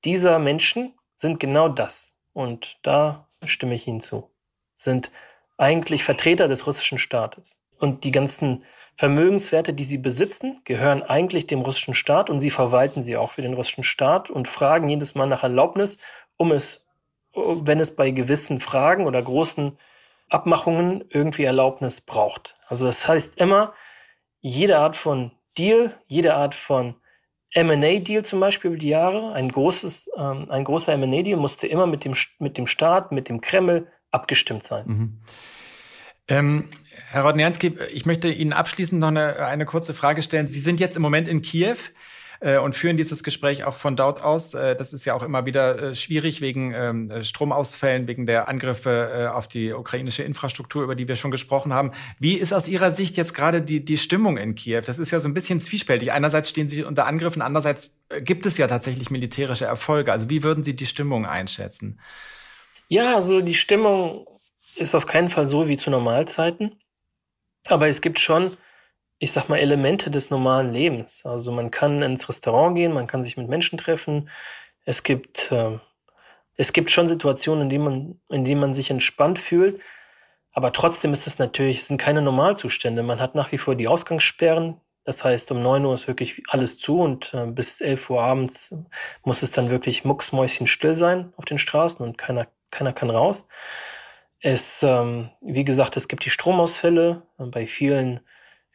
dieser 0.06 0.38
Menschen 0.38 0.94
sind 1.16 1.40
genau 1.40 1.70
das. 1.70 2.14
Und 2.34 2.78
da 2.84 3.28
stimme 3.46 3.74
ich 3.74 3.88
Ihnen 3.88 4.00
zu, 4.00 4.30
sind 4.76 5.10
eigentlich 5.58 6.04
Vertreter 6.04 6.48
des 6.48 6.68
russischen 6.68 7.00
Staates. 7.00 7.60
Und 7.80 8.04
die 8.04 8.12
ganzen 8.12 8.64
Vermögenswerte, 8.96 9.74
die 9.74 9.84
sie 9.84 9.98
besitzen, 9.98 10.62
gehören 10.66 11.02
eigentlich 11.04 11.48
dem 11.48 11.62
russischen 11.62 11.96
Staat 11.96 12.30
und 12.30 12.40
sie 12.40 12.52
verwalten 12.52 13.02
sie 13.02 13.18
auch 13.18 13.32
für 13.32 13.42
den 13.42 13.54
russischen 13.54 13.84
Staat 13.84 14.30
und 14.30 14.48
fragen 14.48 14.88
jedes 14.88 15.16
Mal 15.16 15.26
nach 15.26 15.44
Erlaubnis, 15.44 15.98
um 16.38 16.52
es, 16.52 16.86
wenn 17.34 17.80
es 17.80 17.96
bei 17.96 18.12
gewissen 18.12 18.60
Fragen 18.60 19.06
oder 19.06 19.22
großen 19.22 19.78
Abmachungen 20.30 21.04
irgendwie 21.10 21.44
Erlaubnis 21.44 22.02
braucht. 22.02 22.56
Also 22.68 22.86
das 22.86 23.08
heißt 23.08 23.38
immer, 23.38 23.74
jede 24.42 24.78
Art 24.78 24.96
von 24.96 25.32
Deal, 25.58 25.94
jede 26.08 26.36
Art 26.36 26.56
von 26.56 26.96
M&A-Deal 27.52 28.26
zum 28.26 28.40
Beispiel 28.40 28.72
über 28.72 28.80
die 28.80 28.90
Jahre, 28.90 29.34
ein, 29.34 29.50
großes, 29.50 30.10
ähm, 30.18 30.52
ein 30.52 30.66
großer 30.66 30.94
M&A-Deal 30.94 31.38
musste 31.38 31.68
immer 31.68 31.88
mit 31.88 32.04
dem, 32.04 32.14
mit 32.40 32.58
dem 32.58 32.68
Staat, 32.68 33.12
mit 33.12 33.30
dem 33.30 33.40
Kreml 33.40 33.88
abgestimmt 34.12 34.64
sein. 34.64 34.86
Mhm. 34.86 35.20
Ähm, 36.28 36.70
Herr 37.10 37.24
Rodnianski, 37.24 37.78
ich 37.94 38.06
möchte 38.06 38.30
Ihnen 38.30 38.52
abschließend 38.52 39.00
noch 39.00 39.10
eine, 39.10 39.46
eine 39.46 39.66
kurze 39.66 39.94
Frage 39.94 40.22
stellen. 40.22 40.48
Sie 40.48 40.60
sind 40.60 40.80
jetzt 40.80 40.96
im 40.96 41.02
Moment 41.02 41.30
in 41.30 41.42
Kiew 41.42 41.78
äh, 42.40 42.58
und 42.58 42.76
führen 42.76 42.98
dieses 42.98 43.24
Gespräch 43.24 43.64
auch 43.64 43.76
von 43.76 43.96
dort 43.96 44.22
aus. 44.22 44.54
Äh, 44.54 44.76
das 44.76 44.94
ist 44.94 45.06
ja 45.06 45.14
auch 45.14 45.24
immer 45.24 45.46
wieder 45.46 45.82
äh, 45.82 45.96
schwierig 45.96 46.42
wegen 46.42 46.74
ähm, 46.74 47.24
Stromausfällen, 47.24 48.08
wegen 48.08 48.26
der 48.26 48.48
Angriffe 48.48 49.32
auf 49.34 49.48
die 49.48 49.74
ukrainische 49.74 50.24
Infrastruktur, 50.24 50.84
über 50.84 50.96
die 50.96 51.08
wir 51.08 51.16
schon 51.16 51.32
gesprochen 51.32 51.74
haben. 51.74 51.92
Wie 52.20 52.36
ist 52.36 52.54
aus 52.54 52.68
Ihrer 52.68 52.92
Sicht 52.92 53.18
jetzt 53.18 53.34
gerade 53.34 53.62
die, 53.62 53.84
die 53.84 53.98
Stimmung 53.98 54.38
in 54.38 54.56
Kiew? 54.56 54.82
Das 54.86 55.00
ist 55.00 55.12
ja 55.12 55.20
so 55.20 55.28
ein 55.28 55.34
bisschen 55.34 55.62
zwiespältig. 55.62 56.12
Einerseits 56.12 56.50
stehen 56.50 56.68
Sie 56.68 56.84
unter 56.84 57.06
Angriffen, 57.06 57.42
andererseits 57.42 57.98
gibt 58.22 58.46
es 58.46 58.58
ja 58.58 58.68
tatsächlich 58.68 59.10
militärische 59.10 59.66
Erfolge. 59.66 60.12
Also 60.12 60.30
wie 60.30 60.44
würden 60.44 60.64
Sie 60.64 60.76
die 60.76 60.86
Stimmung 60.86 61.26
einschätzen? 61.26 62.00
Ja, 62.88 63.16
also 63.16 63.42
die 63.42 63.56
Stimmung 63.56 64.28
ist 64.76 64.96
auf 64.96 65.06
keinen 65.06 65.30
Fall 65.30 65.46
so 65.46 65.68
wie 65.68 65.78
zu 65.78 65.90
Normalzeiten. 65.90 66.80
Aber 67.68 67.88
es 67.88 68.02
gibt 68.02 68.20
schon 68.20 68.58
ich 69.20 69.32
sag 69.32 69.50
mal, 69.50 69.60
Elemente 69.60 70.12
des 70.12 70.30
normalen 70.30 70.74
Lebens. 70.74 71.26
Also 71.26 71.52
man 71.52 71.72
kann 71.72 72.02
ins 72.02 72.28
Restaurant 72.28 72.76
gehen, 72.76 72.94
man 72.94 73.08
kann 73.08 73.24
sich 73.24 73.38
mit 73.38 73.48
Menschen 73.48 73.78
treffen. 73.78 74.30
Es 74.84 75.04
gibt, 75.04 75.52
äh, 75.52 75.80
es 76.58 76.74
gibt 76.74 76.92
schon 76.92 77.08
Situationen, 77.08 77.64
in 77.64 77.70
denen 77.70 77.84
man, 77.84 78.22
in 78.30 78.46
denen 78.46 78.62
man 78.62 78.74
sich 78.74 78.90
entspannt 78.92 79.40
fühlt. 79.40 79.82
Aber 80.52 80.72
trotzdem 80.74 81.14
ist 81.14 81.28
es 81.28 81.40
natürlich, 81.40 81.84
sind 81.84 81.98
keine 81.98 82.22
Normalzustände. 82.22 83.04
Man 83.04 83.20
hat 83.20 83.36
nach 83.36 83.52
wie 83.52 83.58
vor 83.58 83.76
die 83.76 83.88
Ausgangssperren. 83.88 84.80
Das 85.04 85.24
heißt, 85.24 85.52
um 85.52 85.62
9 85.62 85.86
Uhr 85.86 85.94
ist 85.94 86.08
wirklich 86.08 86.42
alles 86.48 86.80
zu 86.80 87.00
und 87.00 87.34
äh, 87.34 87.46
bis 87.46 87.82
11 87.82 88.10
Uhr 88.10 88.22
abends 88.22 88.74
muss 89.24 89.44
es 89.44 89.52
dann 89.52 89.70
wirklich 89.70 90.04
mucksmäuschenstill 90.04 90.96
sein 90.96 91.34
auf 91.38 91.46
den 91.46 91.58
Straßen 91.58 92.06
und 92.06 92.18
keiner, 92.18 92.48
keiner 92.72 92.94
kann 92.94 93.10
raus. 93.10 93.46
Es, 94.42 94.82
ähm, 94.84 95.30
wie 95.42 95.64
gesagt, 95.64 95.98
es 95.98 96.08
gibt 96.08 96.26
die 96.26 96.30
Stromausfälle. 96.30 97.24
Bei 97.38 97.68
vielen 97.68 98.20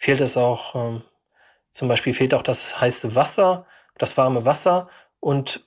fehlt 0.00 0.20
es 0.20 0.36
auch, 0.36 0.74
ähm, 0.74 1.02
zum 1.70 1.86
Beispiel 1.86 2.14
fehlt 2.14 2.34
auch 2.34 2.42
das 2.42 2.80
heiße 2.80 3.14
Wasser, 3.14 3.66
das 3.98 4.16
warme 4.16 4.44
Wasser 4.44 4.88
und 5.20 5.64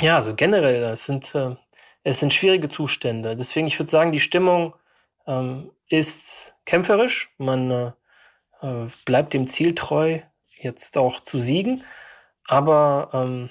ja, 0.00 0.16
also 0.16 0.34
generell, 0.34 0.82
es 0.84 1.04
sind, 1.04 1.34
äh, 1.34 1.56
es 2.04 2.20
sind 2.20 2.32
schwierige 2.34 2.68
Zustände. 2.68 3.36
Deswegen, 3.36 3.66
ich 3.66 3.78
würde 3.78 3.90
sagen, 3.90 4.12
die 4.12 4.20
Stimmung 4.20 4.74
ähm, 5.26 5.70
ist 5.88 6.56
kämpferisch. 6.64 7.30
Man 7.38 7.70
äh, 7.70 7.92
äh, 8.62 8.90
bleibt 9.04 9.34
dem 9.34 9.46
Ziel 9.46 9.74
treu, 9.74 10.20
jetzt 10.56 10.96
auch 10.96 11.20
zu 11.20 11.38
siegen. 11.38 11.84
Aber 12.46 13.10
ähm, 13.12 13.50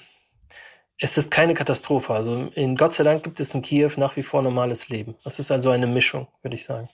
es 0.98 1.16
ist 1.16 1.30
keine 1.30 1.54
Katastrophe. 1.54 2.12
Also 2.12 2.50
in 2.54 2.76
Gott 2.76 2.92
sei 2.92 3.04
Dank 3.04 3.24
gibt 3.24 3.40
es 3.40 3.54
in 3.54 3.62
Kiew 3.62 3.92
nach 3.96 4.16
wie 4.16 4.22
vor 4.22 4.42
normales 4.42 4.88
Leben. 4.88 5.16
Das 5.24 5.38
ist 5.38 5.50
also 5.50 5.70
eine 5.70 5.86
Mischung, 5.86 6.28
würde 6.42 6.56
ich 6.56 6.64
sagen. 6.64 6.88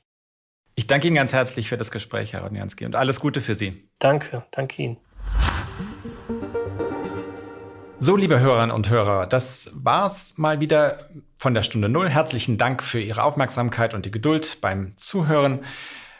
Ich 0.78 0.86
danke 0.86 1.08
Ihnen 1.08 1.16
ganz 1.16 1.32
herzlich 1.32 1.68
für 1.68 1.76
das 1.76 1.90
Gespräch, 1.90 2.34
Herr 2.34 2.42
Rodnianski, 2.42 2.86
und 2.86 2.94
alles 2.94 3.18
Gute 3.18 3.40
für 3.40 3.56
Sie. 3.56 3.88
Danke, 3.98 4.44
danke 4.52 4.80
Ihnen. 4.80 4.96
So, 7.98 8.14
liebe 8.14 8.38
Hörerinnen 8.38 8.70
und 8.70 8.88
Hörer, 8.88 9.26
das 9.26 9.72
war's 9.74 10.38
mal 10.38 10.60
wieder 10.60 11.08
von 11.34 11.52
der 11.52 11.64
Stunde 11.64 11.88
Null. 11.88 12.08
Herzlichen 12.08 12.58
Dank 12.58 12.84
für 12.84 13.00
Ihre 13.00 13.24
Aufmerksamkeit 13.24 13.92
und 13.92 14.06
die 14.06 14.12
Geduld 14.12 14.58
beim 14.60 14.96
Zuhören. 14.96 15.64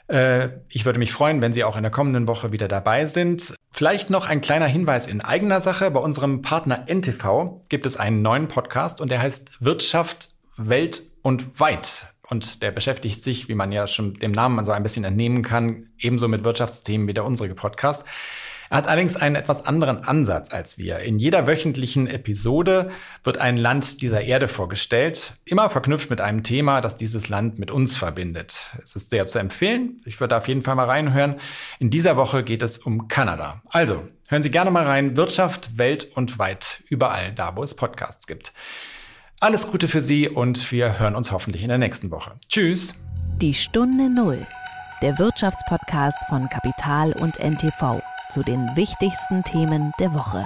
Äh, 0.09 0.49
ich 0.71 0.85
würde 0.85 0.99
mich 0.99 1.13
freuen, 1.13 1.41
wenn 1.41 1.53
Sie 1.53 1.63
auch 1.63 1.77
in 1.77 1.85
der 1.85 1.93
kommenden 1.93 2.27
Woche 2.27 2.51
wieder 2.51 2.67
dabei 2.67 3.07
sind. 3.07 3.55
Vielleicht 3.71 4.11
noch 4.11 4.29
ein 4.29 4.41
kleiner 4.41 4.67
Hinweis 4.67 5.07
in 5.07 5.21
eigener 5.21 5.61
Sache. 5.61 5.89
Bei 5.93 6.01
unserem 6.01 6.43
Partner 6.43 6.87
NTV 6.89 7.63
gibt 7.69 7.87
es 7.87 7.97
einen 7.97 8.23
neuen 8.23 8.49
Podcast 8.49 9.01
und 9.01 9.13
der 9.13 9.23
heißt 9.23 9.53
Wirtschaft, 9.61 10.31
Welt 10.57 11.05
und 11.23 11.61
Weit. 11.61 12.09
Und 12.29 12.63
der 12.63 12.71
beschäftigt 12.71 13.23
sich, 13.23 13.49
wie 13.49 13.55
man 13.55 13.73
ja 13.73 13.87
schon 13.87 14.15
dem 14.15 14.33
Namen 14.33 14.65
so 14.65 14.73
ein 14.73 14.83
bisschen 14.83 15.05
entnehmen 15.05 15.43
kann, 15.43 15.89
ebenso 15.99 16.29
mit 16.29 16.45
Wirtschaftsthemen 16.45 17.09
wie 17.09 17.15
der 17.15 17.25
unsere 17.25 17.55
Podcast. 17.55 18.05
Er 18.71 18.77
hat 18.77 18.87
allerdings 18.87 19.17
einen 19.17 19.35
etwas 19.35 19.65
anderen 19.65 20.05
Ansatz 20.05 20.53
als 20.53 20.77
wir. 20.77 20.99
In 20.99 21.19
jeder 21.19 21.47
wöchentlichen 21.47 22.07
Episode 22.07 22.91
wird 23.25 23.39
ein 23.39 23.57
Land 23.57 24.03
dieser 24.03 24.23
Erde 24.23 24.47
vorgestellt, 24.47 25.35
immer 25.47 25.71
verknüpft 25.71 26.11
mit 26.11 26.21
einem 26.21 26.43
Thema, 26.43 26.81
das 26.81 26.97
dieses 26.97 27.31
Land 27.31 27.59
mit 27.59 27.71
uns 27.71 27.97
verbindet. 27.97 28.71
Es 28.83 28.95
ist 28.95 29.09
sehr 29.09 29.27
zu 29.27 29.39
empfehlen. 29.39 29.97
Ich 30.05 30.21
würde 30.21 30.37
auf 30.37 30.49
jeden 30.49 30.63
Fall 30.63 30.75
mal 30.75 30.85
reinhören. 30.85 31.37
In 31.79 31.89
dieser 31.89 32.17
Woche 32.17 32.43
geht 32.43 32.63
es 32.63 32.79
um 32.79 33.09
Kanada. 33.09 33.63
Also, 33.71 34.07
hören 34.29 34.43
Sie 34.43 34.51
gerne 34.51 34.71
mal 34.71 34.85
rein. 34.85 35.17
Wirtschaft, 35.17 35.79
Welt 35.79 36.11
und 36.15 36.39
weit. 36.39 36.83
Überall 36.89 37.33
da, 37.33 37.57
wo 37.57 37.63
es 37.63 37.75
Podcasts 37.75 38.27
gibt. 38.27 38.53
Alles 39.41 39.71
Gute 39.71 39.87
für 39.87 40.01
Sie 40.01 40.29
und 40.29 40.73
wir 40.73 40.99
hören 40.99 41.15
uns 41.15 41.31
hoffentlich 41.31 41.63
in 41.63 41.69
der 41.69 41.79
nächsten 41.79 42.11
Woche. 42.11 42.33
Tschüss. 42.49 42.93
Die 43.41 43.55
Stunde 43.55 44.11
Null, 44.11 44.45
der 45.01 45.17
Wirtschaftspodcast 45.21 46.19
von 46.29 46.49
Kapital 46.49 47.13
und 47.13 47.39
NTV 47.39 48.03
zu 48.31 48.43
den 48.43 48.69
wichtigsten 48.75 49.45
Themen 49.45 49.93
der 50.01 50.13
Woche. 50.13 50.45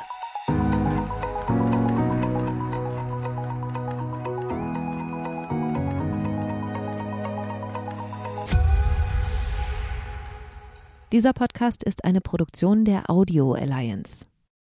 Dieser 11.12 11.33
Podcast 11.33 11.83
ist 11.83 12.05
eine 12.05 12.20
Produktion 12.20 12.85
der 12.85 13.09
Audio 13.09 13.55
Alliance. 13.55 14.26